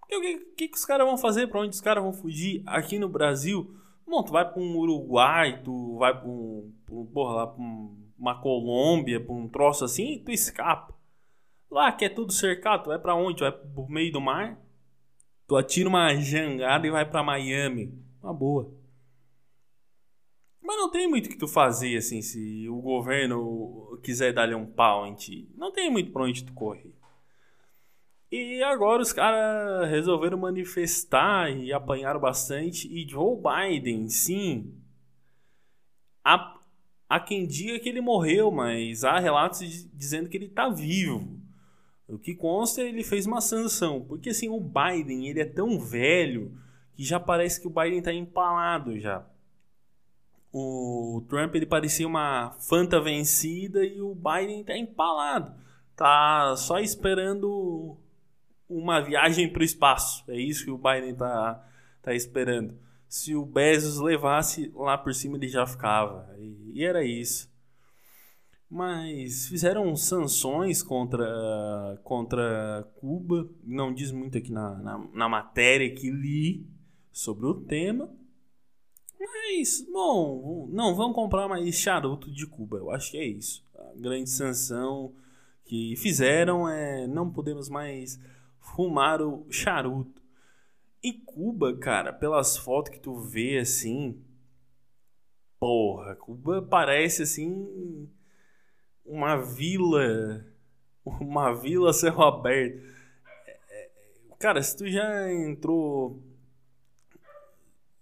O 0.04 0.20
que, 0.20 0.38
que, 0.56 0.68
que 0.68 0.76
os 0.76 0.84
caras 0.84 1.06
vão 1.06 1.18
fazer? 1.18 1.48
Pra 1.48 1.60
onde 1.60 1.74
os 1.74 1.80
caras 1.80 2.02
vão 2.02 2.12
fugir? 2.12 2.62
Aqui 2.66 2.98
no 2.98 3.08
Brasil, 3.08 3.74
bom, 4.06 4.22
tu 4.22 4.32
vai 4.32 4.48
pra 4.48 4.62
um 4.62 4.76
Uruguai, 4.76 5.62
tu 5.62 5.96
vai 5.98 6.18
pra 6.18 6.28
um, 6.28 6.72
porra, 7.12 7.34
lá 7.34 7.54
uma 8.18 8.40
Colômbia, 8.40 9.20
pra 9.20 9.34
um 9.34 9.48
troço 9.48 9.84
assim, 9.84 10.22
tu 10.24 10.30
escapa. 10.30 10.94
Lá 11.70 11.90
que 11.90 12.04
é 12.04 12.08
tudo 12.08 12.32
cercado, 12.32 12.84
tu 12.84 12.88
vai 12.88 12.98
pra 12.98 13.14
onde? 13.14 13.38
Tu 13.38 13.40
vai 13.40 13.52
pro 13.52 13.88
meio 13.88 14.12
do 14.12 14.20
mar? 14.20 14.58
Tu 15.46 15.56
atira 15.56 15.88
uma 15.88 16.14
jangada 16.14 16.86
e 16.86 16.90
vai 16.90 17.08
para 17.08 17.22
Miami. 17.22 17.92
Uma 18.22 18.32
boa. 18.32 18.72
Mas 20.62 20.76
não 20.76 20.90
tem 20.90 21.06
muito 21.06 21.26
o 21.26 21.28
que 21.28 21.36
tu 21.36 21.46
fazer, 21.46 21.96
assim, 21.96 22.22
se 22.22 22.66
o 22.68 22.80
governo 22.80 24.00
quiser 24.02 24.32
dar-lhe 24.32 24.54
um 24.54 24.64
pau 24.64 25.06
em 25.06 25.14
ti. 25.14 25.50
Não 25.56 25.70
tem 25.70 25.90
muito 25.90 26.10
pra 26.10 26.22
onde 26.22 26.44
tu 26.44 26.54
correr. 26.54 26.93
E 28.36 28.64
agora 28.64 29.00
os 29.00 29.12
caras 29.12 29.88
resolveram 29.88 30.36
manifestar 30.36 31.50
e 31.50 31.72
apanharam 31.72 32.18
bastante. 32.18 32.88
E 32.92 33.08
Joe 33.08 33.36
Biden, 33.40 34.08
sim. 34.08 34.74
Há, 36.24 36.58
há 37.08 37.20
quem 37.20 37.46
diga 37.46 37.78
que 37.78 37.88
ele 37.88 38.00
morreu, 38.00 38.50
mas 38.50 39.04
há 39.04 39.20
relatos 39.20 39.88
dizendo 39.94 40.28
que 40.28 40.36
ele 40.36 40.48
tá 40.48 40.68
vivo. 40.68 41.38
O 42.08 42.18
que 42.18 42.34
consta, 42.34 42.82
ele 42.82 43.04
fez 43.04 43.24
uma 43.24 43.40
sanção. 43.40 44.00
Porque 44.00 44.30
assim, 44.30 44.48
o 44.48 44.58
Biden, 44.58 45.28
ele 45.28 45.40
é 45.40 45.44
tão 45.44 45.78
velho 45.78 46.58
que 46.96 47.04
já 47.04 47.20
parece 47.20 47.60
que 47.60 47.68
o 47.68 47.70
Biden 47.70 48.02
tá 48.02 48.12
empalado 48.12 48.98
já 48.98 49.24
o 50.56 51.24
Trump 51.28 51.52
ele 51.56 51.66
parecia 51.66 52.06
uma 52.06 52.52
fanta 52.60 53.00
vencida 53.00 53.84
e 53.84 54.00
o 54.00 54.14
Biden 54.14 54.62
tá 54.62 54.78
empalado. 54.78 55.52
Tá 55.96 56.54
só 56.56 56.78
esperando 56.78 57.98
uma 58.68 59.00
viagem 59.00 59.52
para 59.52 59.62
o 59.62 59.64
espaço. 59.64 60.24
É 60.28 60.38
isso 60.38 60.64
que 60.64 60.70
o 60.70 60.78
Biden 60.78 61.14
tá, 61.14 61.64
tá 62.02 62.14
esperando. 62.14 62.78
Se 63.08 63.34
o 63.34 63.44
Bezos 63.44 64.00
levasse 64.00 64.72
lá 64.74 64.98
por 64.98 65.14
cima, 65.14 65.36
ele 65.36 65.48
já 65.48 65.66
ficava. 65.66 66.34
E, 66.38 66.72
e 66.74 66.84
era 66.84 67.04
isso. 67.04 67.52
Mas 68.68 69.46
fizeram 69.46 69.94
sanções 69.94 70.82
contra, 70.82 72.00
contra 72.02 72.88
Cuba. 72.96 73.48
Não 73.62 73.94
diz 73.94 74.10
muito 74.10 74.36
aqui 74.36 74.50
na, 74.50 74.74
na, 74.76 75.08
na 75.12 75.28
matéria 75.28 75.94
que 75.94 76.10
li 76.10 76.66
sobre 77.12 77.46
o 77.46 77.54
tema. 77.54 78.12
Mas, 79.20 79.86
bom, 79.92 80.68
não 80.72 80.94
vamos 80.94 81.14
comprar 81.14 81.46
mais 81.46 81.74
charuto 81.76 82.30
de 82.30 82.46
Cuba. 82.46 82.78
Eu 82.78 82.90
acho 82.90 83.12
que 83.12 83.18
é 83.18 83.24
isso. 83.24 83.64
A 83.76 83.92
grande 83.94 84.28
sanção 84.28 85.14
que 85.64 85.94
fizeram 85.96 86.68
é 86.68 87.06
não 87.06 87.30
podemos 87.30 87.68
mais 87.68 88.18
fumar 88.64 89.20
o 89.20 89.46
charuto. 89.50 90.22
E 91.02 91.12
Cuba, 91.12 91.76
cara, 91.76 92.12
pelas 92.12 92.56
fotos 92.56 92.90
que 92.90 92.98
tu 92.98 93.18
vê 93.18 93.58
assim, 93.58 94.24
porra, 95.60 96.16
Cuba 96.16 96.62
parece 96.62 97.22
assim 97.22 98.08
uma 99.04 99.36
vila, 99.36 100.44
uma 101.04 101.52
vila 101.52 101.92
céu 101.92 102.22
aberto. 102.22 102.82
É, 103.46 103.60
é, 103.70 103.90
cara, 104.38 104.62
se 104.62 104.76
tu 104.76 104.90
já 104.90 105.30
entrou 105.30 106.22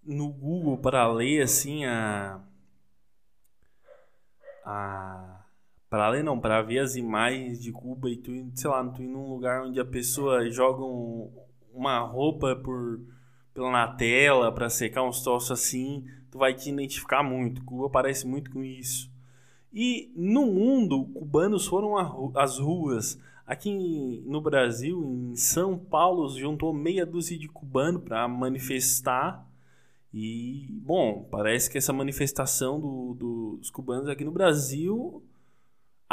no 0.03 0.29
Google 0.29 0.79
para 0.79 1.07
ler 1.12 1.42
assim 1.42 1.85
a 1.85 2.40
a 4.64 5.42
para 5.93 6.09
ler 6.09 6.25
não, 6.25 6.41
para 6.41 6.63
ver 6.63 6.79
as 6.79 6.97
imagens 6.97 7.61
de 7.61 7.71
Cuba 7.71 8.09
e 8.09 8.17
tu, 8.17 8.33
sei 8.55 8.71
lá, 8.71 8.83
tu 8.83 9.03
ir 9.03 9.09
num 9.09 9.29
lugar 9.29 9.67
onde 9.67 9.79
a 9.79 9.85
pessoa 9.85 10.51
joga 10.51 10.83
um, 10.83 11.31
uma 11.71 11.99
roupa 11.99 12.57
por 12.57 12.99
na 13.55 13.87
tela 13.89 14.51
para 14.51 14.71
secar 14.71 15.03
uns 15.03 15.23
troços 15.23 15.51
assim, 15.51 16.07
tu 16.31 16.39
vai 16.39 16.55
te 16.55 16.71
identificar 16.71 17.23
muito. 17.23 17.63
Cuba 17.65 17.91
parece 17.91 18.27
muito 18.27 18.51
com 18.51 18.65
isso. 18.65 19.13
E 19.71 20.11
no 20.17 20.47
mundo, 20.47 21.05
cubanos 21.13 21.67
foram 21.67 21.99
às 22.39 22.59
ruas. 22.59 23.21
Aqui 23.47 24.25
no 24.25 24.41
Brasil, 24.41 25.05
em 25.05 25.37
São 25.37 25.77
Paulo, 25.77 26.27
juntou 26.31 26.73
meia 26.73 27.05
dúzia 27.05 27.39
de 27.39 27.49
cubanos 27.49 28.03
para 28.03 28.27
manifestar 28.27 29.47
e, 30.11 30.69
bom, 30.71 31.29
parece 31.31 31.71
que 31.71 31.77
essa 31.77 31.93
manifestação 31.93 32.81
do, 32.81 33.13
do, 33.13 33.57
dos 33.59 33.71
cubanos 33.71 34.09
aqui 34.09 34.25
no 34.25 34.33
Brasil 34.33 35.23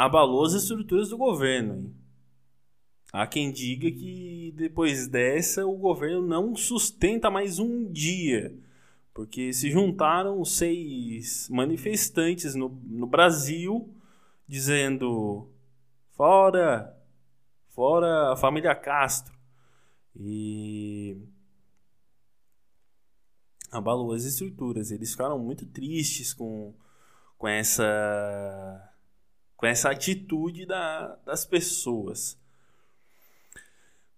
abalou 0.04 0.46
as 0.46 0.54
estruturas 0.54 1.10
do 1.10 1.18
governo. 1.18 1.94
Há 3.12 3.26
quem 3.26 3.52
diga 3.52 3.90
que 3.90 4.50
depois 4.56 5.06
dessa 5.06 5.66
o 5.66 5.76
governo 5.76 6.26
não 6.26 6.56
sustenta 6.56 7.30
mais 7.30 7.58
um 7.58 7.92
dia, 7.92 8.56
porque 9.12 9.52
se 9.52 9.70
juntaram 9.70 10.42
seis 10.42 11.50
manifestantes 11.50 12.54
no, 12.54 12.70
no 12.86 13.06
Brasil 13.06 13.94
dizendo 14.48 15.50
fora, 16.16 16.96
fora 17.68 18.32
a 18.32 18.36
família 18.36 18.74
Castro. 18.74 19.38
E 20.16 21.18
abalou 23.70 24.12
as 24.14 24.24
estruturas. 24.24 24.90
Eles 24.90 25.10
ficaram 25.10 25.38
muito 25.38 25.66
tristes 25.66 26.32
com, 26.32 26.72
com 27.36 27.46
essa 27.46 28.89
com 29.60 29.66
essa 29.66 29.90
atitude 29.90 30.64
da, 30.64 31.16
das 31.16 31.44
pessoas. 31.44 32.40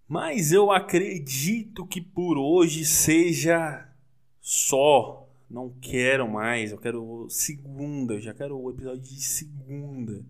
Mas 0.07 0.53
eu 0.53 0.71
acredito 0.71 1.85
que 1.85 1.99
por 1.99 2.37
hoje 2.37 2.85
seja 2.85 3.93
só. 4.39 5.29
Não 5.49 5.69
quero 5.81 6.31
mais. 6.31 6.71
Eu 6.71 6.77
quero 6.77 7.27
segunda. 7.29 8.13
Eu 8.13 8.21
já 8.21 8.33
quero 8.33 8.57
o 8.57 8.71
episódio 8.71 9.01
de 9.01 9.21
segunda. 9.21 10.25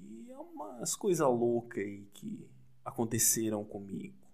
E 0.00 0.32
é 0.32 0.36
umas 0.36 0.96
coisas 0.96 1.24
loucas 1.24 1.84
aí 1.84 2.04
que 2.12 2.44
aconteceram 2.84 3.64
comigo. 3.64 4.26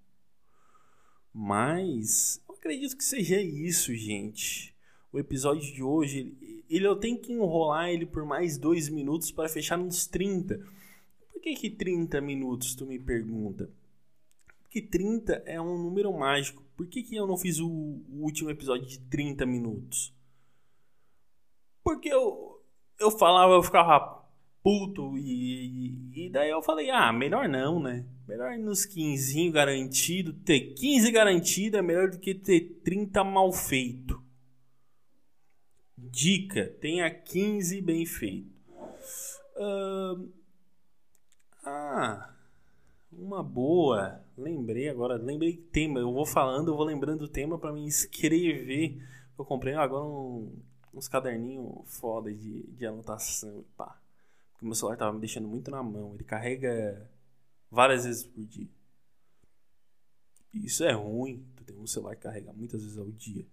Mas 1.35 2.43
acredito 2.49 2.97
que 2.97 3.05
seja 3.05 3.39
isso, 3.43 3.95
gente. 3.95 4.75
O 5.13 5.19
episódio 5.19 5.71
de 5.71 5.83
hoje, 5.83 6.35
ele, 6.69 6.87
eu 6.87 6.97
tenho 6.97 7.19
que 7.19 7.33
enrolar 7.33 7.91
ele 7.91 8.07
por 8.07 8.25
mais 8.25 8.59
dois 8.59 8.89
minutos 8.89 9.31
para 9.31 9.49
fechar 9.49 9.77
nos 9.77 10.07
30. 10.07 10.61
Por 11.33 11.41
que, 11.41 11.55
que 11.55 11.71
30 11.71 12.21
minutos, 12.21 12.75
tu 12.75 12.85
me 12.87 12.99
pergunta? 12.99 13.71
Porque 14.63 14.83
30 14.83 15.43
é 15.47 15.61
um 15.61 15.79
número 15.79 16.13
mágico. 16.13 16.63
Por 16.77 16.87
que, 16.87 17.03
que 17.03 17.17
eu 17.17 17.27
não 17.27 17.37
fiz 17.37 17.59
o, 17.59 17.69
o 17.69 18.23
último 18.23 18.51
episódio 18.51 18.87
de 18.87 18.99
30 19.01 19.47
minutos? 19.47 20.13
Porque 21.83 22.09
eu, 22.09 22.63
eu 23.01 23.11
falava, 23.11 23.55
eu 23.55 23.63
ficava 23.63 24.19
puto 24.63 25.17
e, 25.17 26.27
e 26.27 26.29
daí 26.29 26.51
eu 26.51 26.61
falei, 26.61 26.91
ah, 26.91 27.13
melhor 27.13 27.49
não, 27.49 27.81
né? 27.81 28.05
Melhor 28.27 28.59
nos 28.59 28.85
15 28.85 29.51
garantido. 29.51 30.35
Ter 30.35 30.75
15 30.75 31.11
garantido 31.11 31.79
é 31.79 31.83
melhor 31.83 32.11
do 32.11 32.19
que 32.19 32.35
ter 32.35 32.81
30 32.85 33.25
mal 33.25 33.51
feito. 33.53 34.23
Dica: 35.99 36.67
tenha 36.81 37.11
15 37.11 37.81
bem 37.83 38.07
feito. 38.07 38.59
Ah, 41.65 42.33
uma 43.13 43.43
boa. 43.43 44.25
Lembrei 44.37 44.89
agora, 44.89 45.17
lembrei 45.17 45.57
tema. 45.57 45.99
Eu 45.99 46.13
vou 46.13 46.25
falando, 46.25 46.69
eu 46.69 46.77
vou 46.77 46.85
lembrando 46.85 47.23
o 47.23 47.29
tema 47.29 47.59
para 47.59 47.73
me 47.73 47.83
inscrever. 47.85 49.03
Eu 49.37 49.45
comprei 49.45 49.75
agora 49.75 50.05
um, 50.05 50.57
uns 50.95 51.09
caderninhos 51.09 51.83
foda 51.87 52.33
de, 52.33 52.63
de 52.69 52.87
anotação. 52.87 53.65
Pá. 53.77 54.01
Porque 54.53 54.65
meu 54.65 54.75
celular 54.75 54.97
tava 54.97 55.13
me 55.13 55.21
deixando 55.21 55.49
muito 55.49 55.71
na 55.71 55.83
mão. 55.83 56.15
Ele 56.15 56.25
carrega 56.25 57.11
várias 57.71 58.05
vezes 58.05 58.25
por 58.25 58.45
dia. 58.45 58.69
Isso 60.55 60.85
é 60.85 60.93
ruim, 60.93 61.45
tu 61.57 61.65
tem 61.65 61.77
um 61.77 61.87
celular 61.87 62.17
que 62.17 62.23
carrega 62.23 62.53
muitas 62.53 62.83
vezes 62.83 62.99
ao 62.99 63.11
dia. 63.11 63.45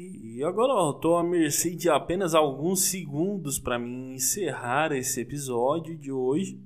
E 0.00 0.44
agora 0.44 0.72
eu 0.74 0.92
tô 0.92 1.16
à 1.16 1.24
mercê 1.24 1.74
de 1.74 1.90
apenas 1.90 2.32
alguns 2.32 2.82
segundos 2.82 3.58
para 3.58 3.80
mim 3.80 4.14
encerrar 4.14 4.92
esse 4.92 5.20
episódio 5.20 5.98
de 5.98 6.12
hoje. 6.12 6.62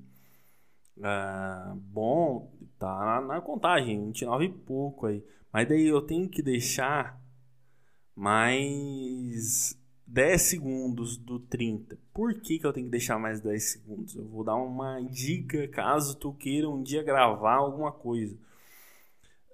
Ah, 1.03 1.75
bom, 1.75 2.53
tá 2.79 3.23
na 3.27 3.41
contagem, 3.41 4.05
29 4.05 4.45
e 4.45 4.49
pouco 4.51 5.07
aí. 5.07 5.25
Mas 5.51 5.67
daí 5.67 5.87
eu 5.87 6.03
tenho 6.03 6.29
que 6.29 6.43
deixar 6.43 7.19
mais 8.15 9.81
10 10.07 10.43
segundos 10.43 11.17
do 11.17 11.41
30. 11.41 11.99
Por 12.13 12.35
que, 12.35 12.59
que 12.59 12.67
eu 12.67 12.73
tenho 12.75 12.85
que 12.85 12.93
deixar 12.93 13.19
mais 13.19 13.41
10 13.41 13.65
segundos? 13.65 14.15
Eu 14.15 14.29
vou 14.29 14.45
dar 14.45 14.57
uma 14.57 15.01
dica 15.01 15.67
caso 15.69 16.19
tu 16.19 16.35
queira 16.35 16.69
um 16.69 16.83
dia 16.83 17.03
gravar 17.03 17.55
alguma 17.55 17.93
coisa. 17.93 18.37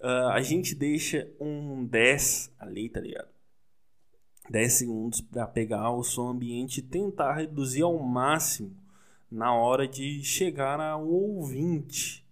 Uh, 0.01 0.31
a 0.33 0.43
gente 0.43 0.75
deixa 0.75 1.31
um 1.39 1.85
10 1.85 2.53
ali, 2.59 2.89
tá 2.89 2.99
ligado? 2.99 3.38
10 4.51 4.73
segundos 4.73 5.21
para 5.21 5.47
pegar 5.47 5.91
o 5.91 6.03
som 6.03 6.29
ambiente 6.29 6.79
e 6.79 6.83
tentar 6.83 7.35
reduzir 7.35 7.83
ao 7.83 7.99
máximo 7.99 8.75
na 9.31 9.55
hora 9.55 9.87
de 9.87 10.23
chegar 10.25 10.81
ao 10.81 11.07
ouvinte. 11.07 12.27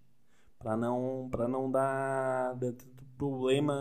Para 0.59 0.77
não, 0.77 1.29
não 1.49 1.71
dar 1.71 2.57
problema 3.17 3.75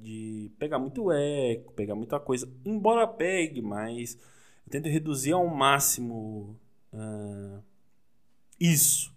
de 0.00 0.50
pegar 0.58 0.78
muito 0.78 1.10
eco, 1.12 1.72
pegar 1.72 1.94
muita 1.94 2.18
coisa. 2.18 2.48
Embora 2.64 3.06
pegue, 3.06 3.60
mas 3.62 4.18
eu 4.66 4.70
tento 4.70 4.88
reduzir 4.88 5.32
ao 5.32 5.46
máximo 5.46 6.58
uh, 6.92 7.62
isso. 8.58 9.12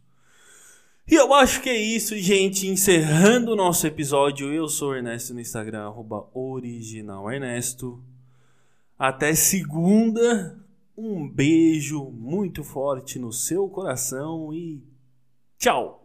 E 1.09 1.15
eu 1.15 1.33
acho 1.33 1.61
que 1.61 1.69
é 1.69 1.77
isso, 1.77 2.17
gente. 2.17 2.67
Encerrando 2.67 3.53
o 3.53 3.55
nosso 3.55 3.87
episódio, 3.87 4.53
eu 4.53 4.67
sou 4.67 4.93
Ernesto 4.93 5.33
no 5.33 5.39
Instagram, 5.39 5.85
arroba 5.85 6.27
originalernesto. 6.33 8.03
Até 8.97 9.35
segunda. 9.35 10.59
Um 10.97 11.29
beijo 11.29 12.09
muito 12.09 12.63
forte 12.63 13.19
no 13.19 13.31
seu 13.31 13.69
coração 13.69 14.51
e 14.51 14.83
tchau! 15.59 15.95